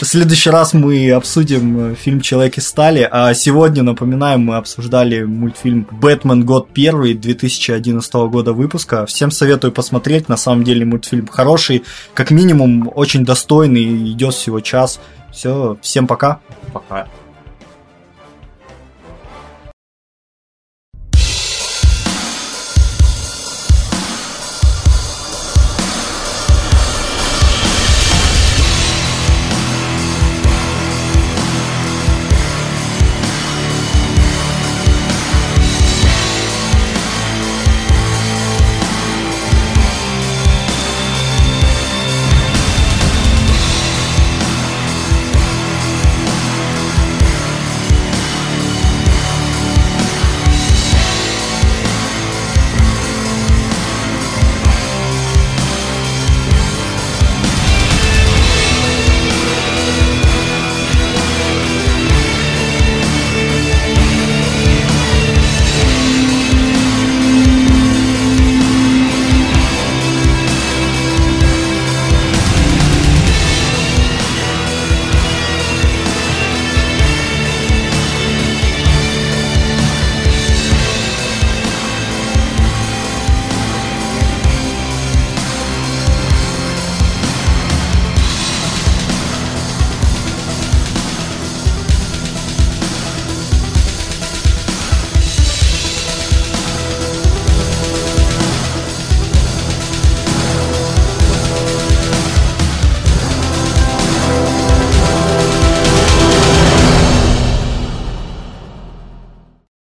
В 0.00 0.04
следующий 0.04 0.50
раз 0.50 0.74
мы 0.74 1.12
обсудим 1.12 1.92
э, 1.92 1.94
фильм 1.94 2.20
«Человек 2.20 2.58
из 2.58 2.66
стали», 2.66 3.08
а 3.08 3.34
сегодня, 3.34 3.84
напоминаем, 3.84 4.40
мы 4.40 4.56
обсуждали 4.56 5.22
мультфильм 5.22 5.86
«Бэтмен. 5.92 6.44
Год 6.44 6.70
первый» 6.72 7.14
2011 7.14 8.12
года 8.14 8.52
выпуска. 8.52 9.06
Всем 9.06 9.30
советую 9.30 9.72
посмотреть. 9.72 10.28
На 10.28 10.36
самом 10.36 10.64
деле 10.64 10.84
мультфильм 10.84 11.28
хороший, 11.28 11.84
как 12.14 12.32
минимум 12.32 12.90
очень 12.92 13.24
достойный, 13.24 14.10
идет 14.10 14.34
всего 14.34 14.58
час. 14.58 14.98
Все, 15.30 15.78
всем 15.82 16.08
пока. 16.08 16.40
Пока. 16.72 17.06